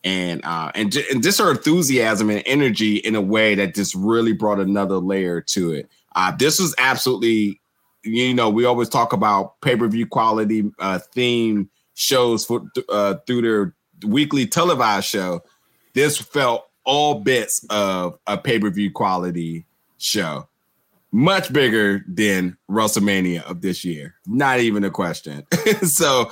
[0.04, 4.34] and uh and, and just her enthusiasm and energy in a way that just really
[4.34, 5.89] brought another layer to it.
[6.16, 7.60] Uh this was absolutely
[8.04, 13.76] you know, we always talk about pay-per-view quality uh theme shows for uh through their
[14.06, 15.41] weekly televised show.
[15.93, 19.66] This felt all bits of a pay-per-view quality
[19.97, 20.47] show.
[21.12, 24.16] Much bigger than WrestleMania of this year.
[24.28, 25.43] Not even a question.
[25.84, 26.30] so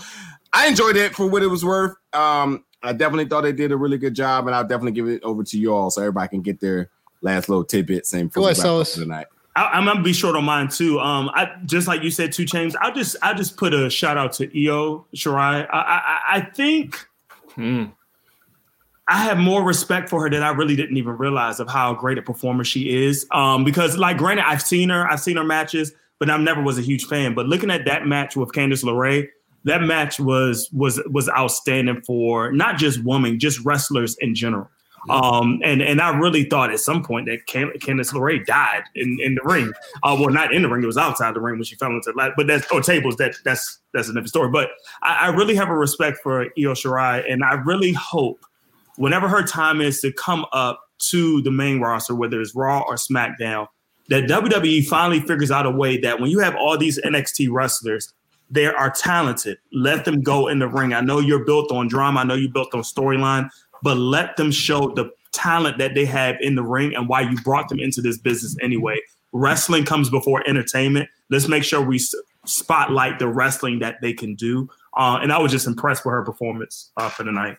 [0.54, 1.96] I enjoyed it for what it was worth.
[2.14, 5.24] Um, I definitely thought they did a really good job, and I'll definitely give it
[5.24, 6.90] over to you all so everybody can get their
[7.22, 8.94] last little tidbits and Go ahead, Silas.
[8.94, 9.26] tonight.
[9.56, 11.00] I, I'm gonna be short on mine too.
[11.00, 12.76] Um, I just like you said, two chains.
[12.80, 15.68] I'll just I'll just put a shout out to Io Shirai.
[15.68, 17.08] I, I I think
[17.58, 17.92] Mm.
[19.10, 22.18] I have more respect for her than I really didn't even realize of how great
[22.18, 23.26] a performer she is.
[23.32, 26.78] Um, because, like, granted, I've seen her, I've seen her matches, but I never was
[26.78, 27.34] a huge fan.
[27.34, 29.28] But looking at that match with Candice LeRae,
[29.68, 34.70] that match was was was outstanding for not just women, just wrestlers in general.
[35.10, 39.36] Um, and and I really thought at some point that Candice LeRae died in, in
[39.36, 39.72] the ring.
[40.04, 42.12] Uh, well, not in the ring; it was outside the ring when she fell into
[42.12, 43.16] the but that's or tables.
[43.18, 44.50] That that's that's a different story.
[44.50, 48.46] But I, I really have a respect for Io Shirai, and I really hope
[48.98, 52.96] whenever her time is to come up to the main roster, whether it's Raw or
[52.96, 53.68] SmackDown,
[54.10, 58.14] that WWE finally figures out a way that when you have all these NXT wrestlers,
[58.50, 59.58] they are talented.
[59.74, 60.94] Let them go in the ring.
[60.94, 62.22] I know you're built on drama.
[62.22, 63.50] I know you built on storyline,
[63.84, 67.36] but let them show the talent that they have in the ring and why you
[67.42, 69.00] brought them into this business anyway.
[69.34, 71.10] Wrestling comes before entertainment.
[71.30, 72.00] Let's make sure we
[72.46, 74.70] spotlight the wrestling that they can do.
[74.96, 77.58] Uh, and I was just impressed with her performance uh, for the night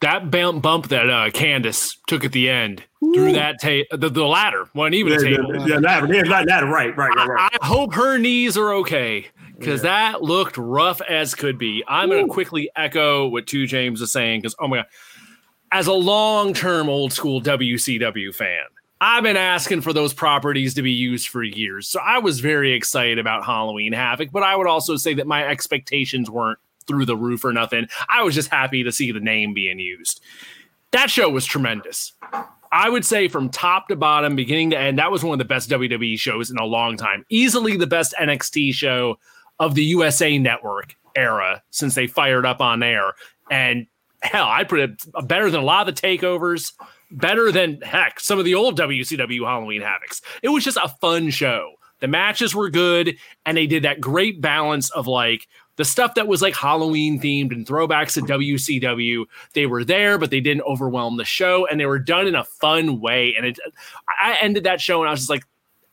[0.00, 3.14] that bump that uh, Candice took at the end Ooh.
[3.14, 5.68] through that tape, the, the ladder wasn't even yeah, a table.
[5.68, 7.50] Yeah, ladder, yeah, ladder, right, right, right, right.
[7.52, 9.26] I, I hope her knees are okay
[9.58, 10.12] because yeah.
[10.12, 11.82] that looked rough as could be.
[11.88, 14.86] I'm going to quickly echo what Two James is saying because oh my god,
[15.72, 18.64] as a long term old school WCW fan.
[18.98, 21.86] I've been asking for those properties to be used for years.
[21.86, 25.46] So I was very excited about Halloween Havoc, but I would also say that my
[25.46, 27.88] expectations weren't through the roof or nothing.
[28.08, 30.20] I was just happy to see the name being used.
[30.92, 32.12] That show was tremendous.
[32.72, 35.44] I would say from top to bottom, beginning to end, that was one of the
[35.44, 37.24] best WWE shows in a long time.
[37.28, 39.18] Easily the best NXT show
[39.58, 43.14] of the USA Network era since they fired up on air.
[43.50, 43.86] And
[44.22, 46.72] hell, I put it better than a lot of the takeovers,
[47.10, 50.20] better than heck, some of the old WCW Halloween Havocs.
[50.42, 51.72] It was just a fun show.
[52.00, 53.16] The matches were good,
[53.46, 57.52] and they did that great balance of like the stuff that was like Halloween themed
[57.52, 61.86] and throwbacks to WCW, they were there, but they didn't overwhelm the show and they
[61.86, 63.34] were done in a fun way.
[63.36, 63.58] And it,
[64.08, 65.44] I ended that show and I was just like,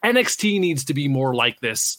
[0.04, 1.98] NXT needs to be more like this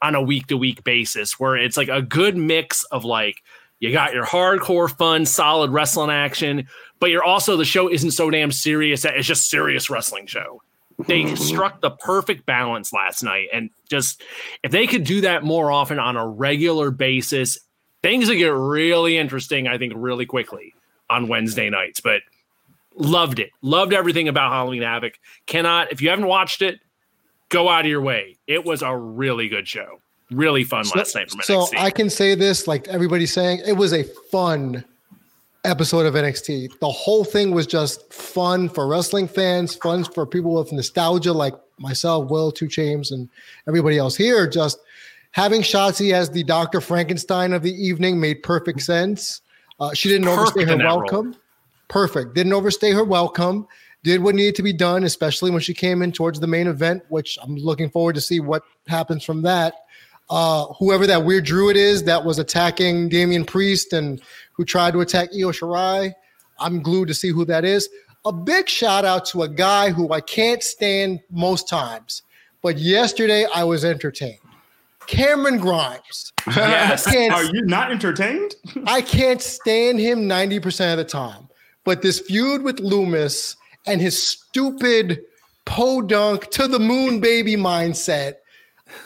[0.00, 3.42] on a week to week basis, where it's like a good mix of like,
[3.78, 6.68] you got your hardcore, fun, solid wrestling action,
[7.00, 10.62] but you're also the show isn't so damn serious that it's just serious wrestling show
[11.06, 11.34] they mm-hmm.
[11.36, 13.48] struck the perfect balance last night.
[13.52, 14.22] And just
[14.62, 17.58] if they could do that more often on a regular basis,
[18.02, 20.74] things would get really interesting, I think, really quickly
[21.10, 22.00] on Wednesday nights.
[22.00, 22.22] But
[22.96, 23.50] loved it.
[23.62, 25.14] Loved everything about Halloween Havoc.
[25.46, 26.80] Cannot, if you haven't watched it,
[27.48, 28.38] go out of your way.
[28.46, 30.00] It was a really good show.
[30.30, 31.68] Really fun so, last night from NXT.
[31.68, 34.84] So I can say this, like everybody's saying, it was a fun
[35.64, 36.78] episode of NXT.
[36.80, 41.54] The whole thing was just fun for wrestling fans, fun for people with nostalgia like
[41.78, 43.28] myself, Will, Two James, and
[43.68, 44.48] everybody else here.
[44.48, 44.80] Just
[45.30, 46.80] having Shotzi as the Dr.
[46.80, 49.40] Frankenstein of the evening made perfect sense.
[49.78, 51.26] Uh, she didn't perfect overstay her welcome.
[51.26, 51.36] Role.
[51.88, 52.34] Perfect.
[52.34, 53.66] Didn't overstay her welcome.
[54.02, 57.04] Did what needed to be done, especially when she came in towards the main event,
[57.08, 59.74] which I'm looking forward to see what happens from that.
[60.30, 64.20] Uh, whoever that weird druid is that was attacking Damian Priest and
[64.52, 66.12] who tried to attack Io Shirai.
[66.58, 67.88] I'm glued to see who that is.
[68.24, 72.22] A big shout out to a guy who I can't stand most times,
[72.62, 74.38] but yesterday I was entertained.
[75.06, 76.32] Cameron Grimes.
[76.48, 77.06] Yes.
[77.06, 78.56] Are you not entertained?
[78.86, 81.48] I can't stand him 90% of the time.
[81.84, 83.54] But this feud with Lumis
[83.86, 85.22] and his stupid
[85.64, 88.34] podunk to the moon baby mindset,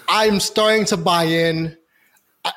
[0.09, 1.76] I'm starting to buy in.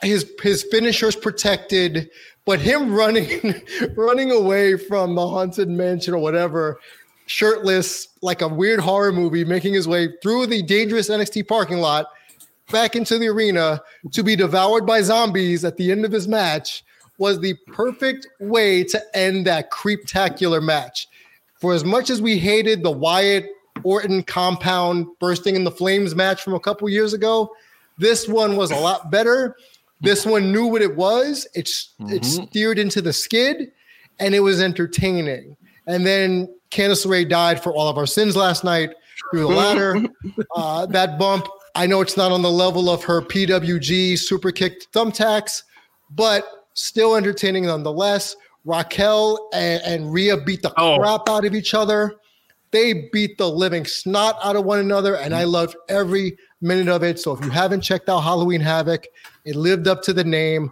[0.01, 2.09] His his finisher's protected.
[2.45, 3.61] But him running,
[3.95, 6.79] running away from the haunted mansion or whatever,
[7.27, 12.07] shirtless, like a weird horror movie, making his way through the dangerous NXT parking lot
[12.71, 16.83] back into the arena to be devoured by zombies at the end of his match
[17.19, 21.07] was the perfect way to end that creeptacular match.
[21.59, 23.45] For as much as we hated the Wyatt
[23.89, 27.49] Orton compound bursting in the flames match from a couple years ago,
[27.97, 29.55] this one was a lot better
[30.01, 31.47] this one knew what it was.
[31.53, 32.09] It mm-hmm.
[32.09, 33.71] it steered into the skid,
[34.19, 35.57] and it was entertaining.
[35.87, 38.91] And then Candice LeRae died for all of our sins last night
[39.31, 40.01] through the ladder.
[40.55, 44.89] uh, that bump, I know it's not on the level of her PWG super kick
[44.91, 45.63] thumbtacks,
[46.11, 48.35] but still entertaining nonetheless.
[48.65, 50.99] Raquel and, and Rhea beat the oh.
[50.99, 52.15] crap out of each other.
[52.71, 57.03] They beat the living snot out of one another, and I loved every minute of
[57.03, 57.19] it.
[57.19, 59.07] So if you haven't checked out Halloween Havoc,
[59.45, 60.71] it lived up to the name.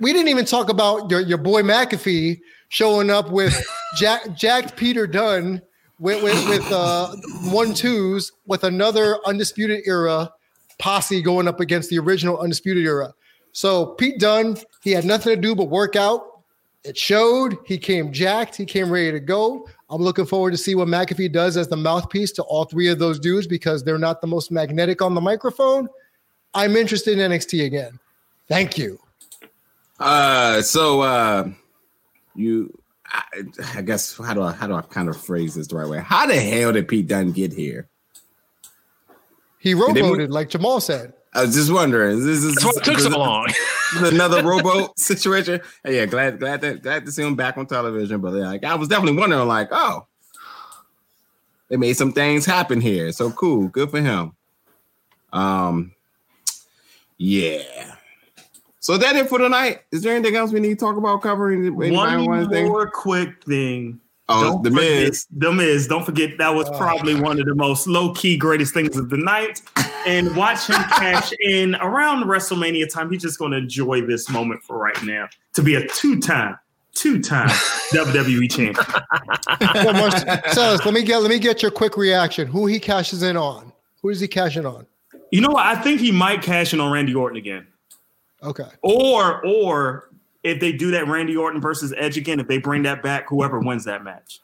[0.00, 5.06] We didn't even talk about your, your boy McAfee showing up with Jack, jacked Peter
[5.06, 5.62] Dunne
[5.98, 10.30] with with, with uh, one twos with another undisputed era
[10.78, 13.12] posse going up against the original undisputed era.
[13.52, 16.42] So Pete Dunne, he had nothing to do but work out.
[16.84, 17.58] It showed.
[17.66, 18.56] He came jacked.
[18.56, 19.68] He came ready to go.
[19.90, 22.98] I'm looking forward to see what McAfee does as the mouthpiece to all three of
[22.98, 25.88] those dudes because they're not the most magnetic on the microphone.
[26.54, 27.98] I'm interested in NXT again.
[28.48, 28.98] Thank you.
[29.98, 31.48] Uh, so uh,
[32.34, 33.22] you, I,
[33.76, 36.00] I guess how do I how do I kind of phrase this the right way?
[36.00, 37.88] How the hell did Pete Dunne get here?
[39.58, 41.14] He rowboated, like Jamal said.
[41.34, 42.24] I was just wondering.
[42.24, 43.46] This is what took so long.
[43.96, 45.60] another rowboat situation.
[45.84, 48.20] And yeah, glad glad that glad to see him back on television.
[48.20, 50.06] But like, I was definitely wondering, like, oh,
[51.68, 53.12] they made some things happen here.
[53.12, 54.32] So cool, good for him.
[55.32, 55.92] Um,
[57.18, 57.94] yeah.
[58.80, 59.80] So that it for tonight.
[59.92, 61.74] Is there anything else we need to talk about covering?
[61.76, 64.00] One more quick thing.
[64.30, 65.26] Oh, Don't the forget- Miz.
[65.30, 65.86] The Miz.
[65.88, 69.16] Don't forget that was probably one of the most low key greatest things of the
[69.16, 69.60] night.
[70.06, 73.10] And watch him cash in around WrestleMania time.
[73.10, 76.56] He's just going to enjoy this moment for right now to be a two time,
[76.94, 77.48] two time
[77.92, 78.74] WWE champion.
[79.60, 82.46] Well, Marce- Celis, let me get let me get your quick reaction.
[82.46, 83.72] Who he cashes in on?
[84.02, 84.86] Who is he cashing on?
[85.30, 85.66] You know what?
[85.66, 87.66] I think he might cash in on Randy Orton again.
[88.42, 88.68] Okay.
[88.82, 90.10] Or, or
[90.42, 93.58] if they do that Randy Orton versus Edge again, if they bring that back, whoever
[93.58, 94.40] wins that match.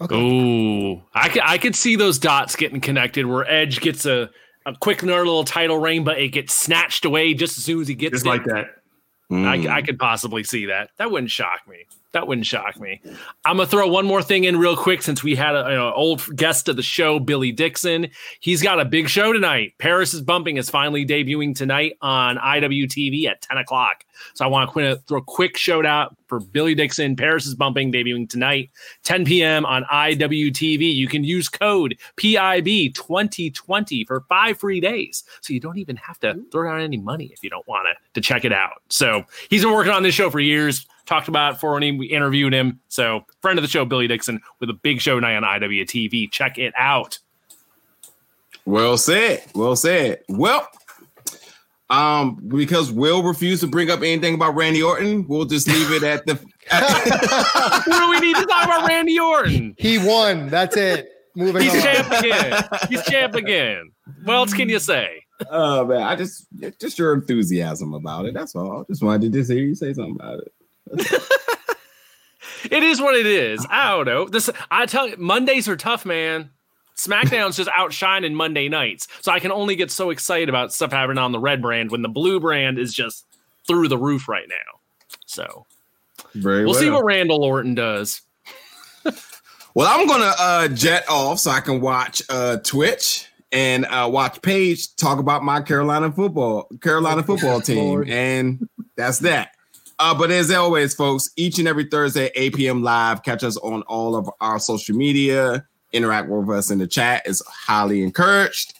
[0.00, 0.14] Okay.
[0.14, 4.28] Ooh, I could I could see those dots getting connected where Edge gets a,
[4.66, 7.94] a quick little title reign, but it gets snatched away just as soon as he
[7.94, 8.28] gets Just it.
[8.28, 8.66] like that.
[9.30, 9.68] Mm.
[9.68, 10.90] I, I could possibly see that.
[10.98, 11.86] That wouldn't shock me.
[12.12, 13.00] That wouldn't shock me.
[13.44, 16.68] I'm gonna throw one more thing in real quick since we had an old guest
[16.68, 18.08] of the show, Billy Dixon.
[18.40, 19.74] He's got a big show tonight.
[19.78, 24.04] Paris is bumping is finally debuting tonight on IWTV at 10 o'clock.
[24.34, 27.16] So I want to throw a quick shout out for Billy Dixon.
[27.16, 28.70] Paris is bumping debuting tonight,
[29.04, 29.64] 10 p.m.
[29.64, 30.94] on IWTV.
[30.94, 35.24] You can use code PIB 2020 for five free days.
[35.40, 37.96] So you don't even have to throw down any money if you don't want to
[38.14, 38.82] to check it out.
[38.88, 40.86] So he's been working on this show for years.
[41.06, 41.98] Talked about it for him.
[41.98, 42.80] We interviewed him.
[42.88, 46.30] So friend of the show, Billy Dixon, with a big show tonight on IWTV.
[46.32, 47.18] Check it out.
[48.64, 49.44] Well said.
[49.54, 50.22] Well said.
[50.28, 50.68] Well,
[51.90, 56.02] um, because Will refused to bring up anything about Randy Orton, we'll just leave it
[56.02, 56.34] at the.
[57.86, 59.74] what do we need to talk about Randy Orton?
[59.78, 60.48] He won.
[60.48, 61.08] That's it.
[61.36, 61.82] Moving He's on.
[61.82, 62.64] champ again.
[62.88, 63.92] He's champ again.
[64.24, 65.22] What else can you say?
[65.50, 66.46] Oh man, I just
[66.80, 68.32] just your enthusiasm about it.
[68.32, 68.84] That's all.
[68.88, 71.22] Just wanted to just hear you say something about it.
[72.70, 73.66] It is what it is.
[73.70, 74.26] I don't know.
[74.26, 76.50] This I tell you, Mondays are tough, man.
[76.96, 79.08] SmackDown's just outshining Monday nights.
[79.20, 82.02] So I can only get so excited about stuff happening on the red brand when
[82.02, 83.24] the blue brand is just
[83.66, 84.80] through the roof right now.
[85.26, 85.66] So
[86.34, 86.80] Very we'll well.
[86.80, 88.22] see what Randall Orton does.
[89.76, 94.40] Well, I'm gonna uh, jet off so I can watch uh, Twitch and uh, watch
[94.40, 98.66] Paige talk about my Carolina football Carolina football team, and
[98.96, 99.50] that's that.
[99.98, 102.82] Uh, but as always, folks, each and every Thursday, 8 p.m.
[102.82, 103.22] live.
[103.22, 105.66] Catch us on all of our social media.
[105.96, 108.74] Interact with us in the chat is highly encouraged.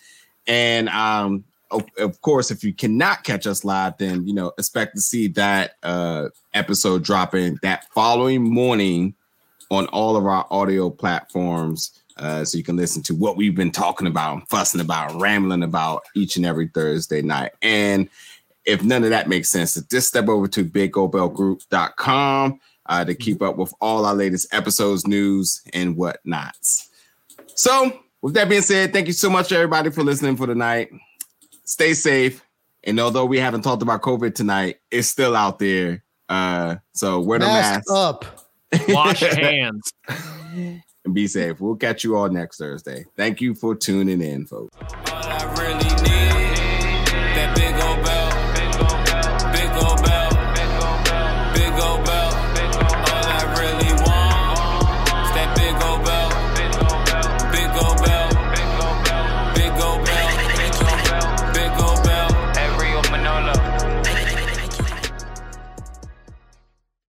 [0.46, 4.94] And um, of, of course, if you cannot catch us live, then you know expect
[4.96, 9.14] to see that uh, episode dropping that following morning
[9.70, 12.02] on all of our audio platforms.
[12.18, 16.02] Uh, so you can listen to what we've been talking about, fussing about, rambling about
[16.14, 17.52] each and every Thursday night.
[17.60, 18.08] And
[18.64, 23.56] if none of that makes sense, just step over to biggobellgroup.com uh, to keep up
[23.56, 26.88] with all our latest episodes, news, and whatnots.
[27.56, 30.90] So, with that being said, thank you so much, everybody, for listening for tonight.
[31.64, 32.44] Stay safe.
[32.84, 36.04] And although we haven't talked about COVID tonight, it's still out there.
[36.28, 38.24] Uh, so wear the Mask mask up.
[38.88, 39.92] Wash your hands.
[40.08, 41.60] and be safe.
[41.60, 43.04] We'll catch you all next Thursday.
[43.16, 44.76] Thank you for tuning in, folks.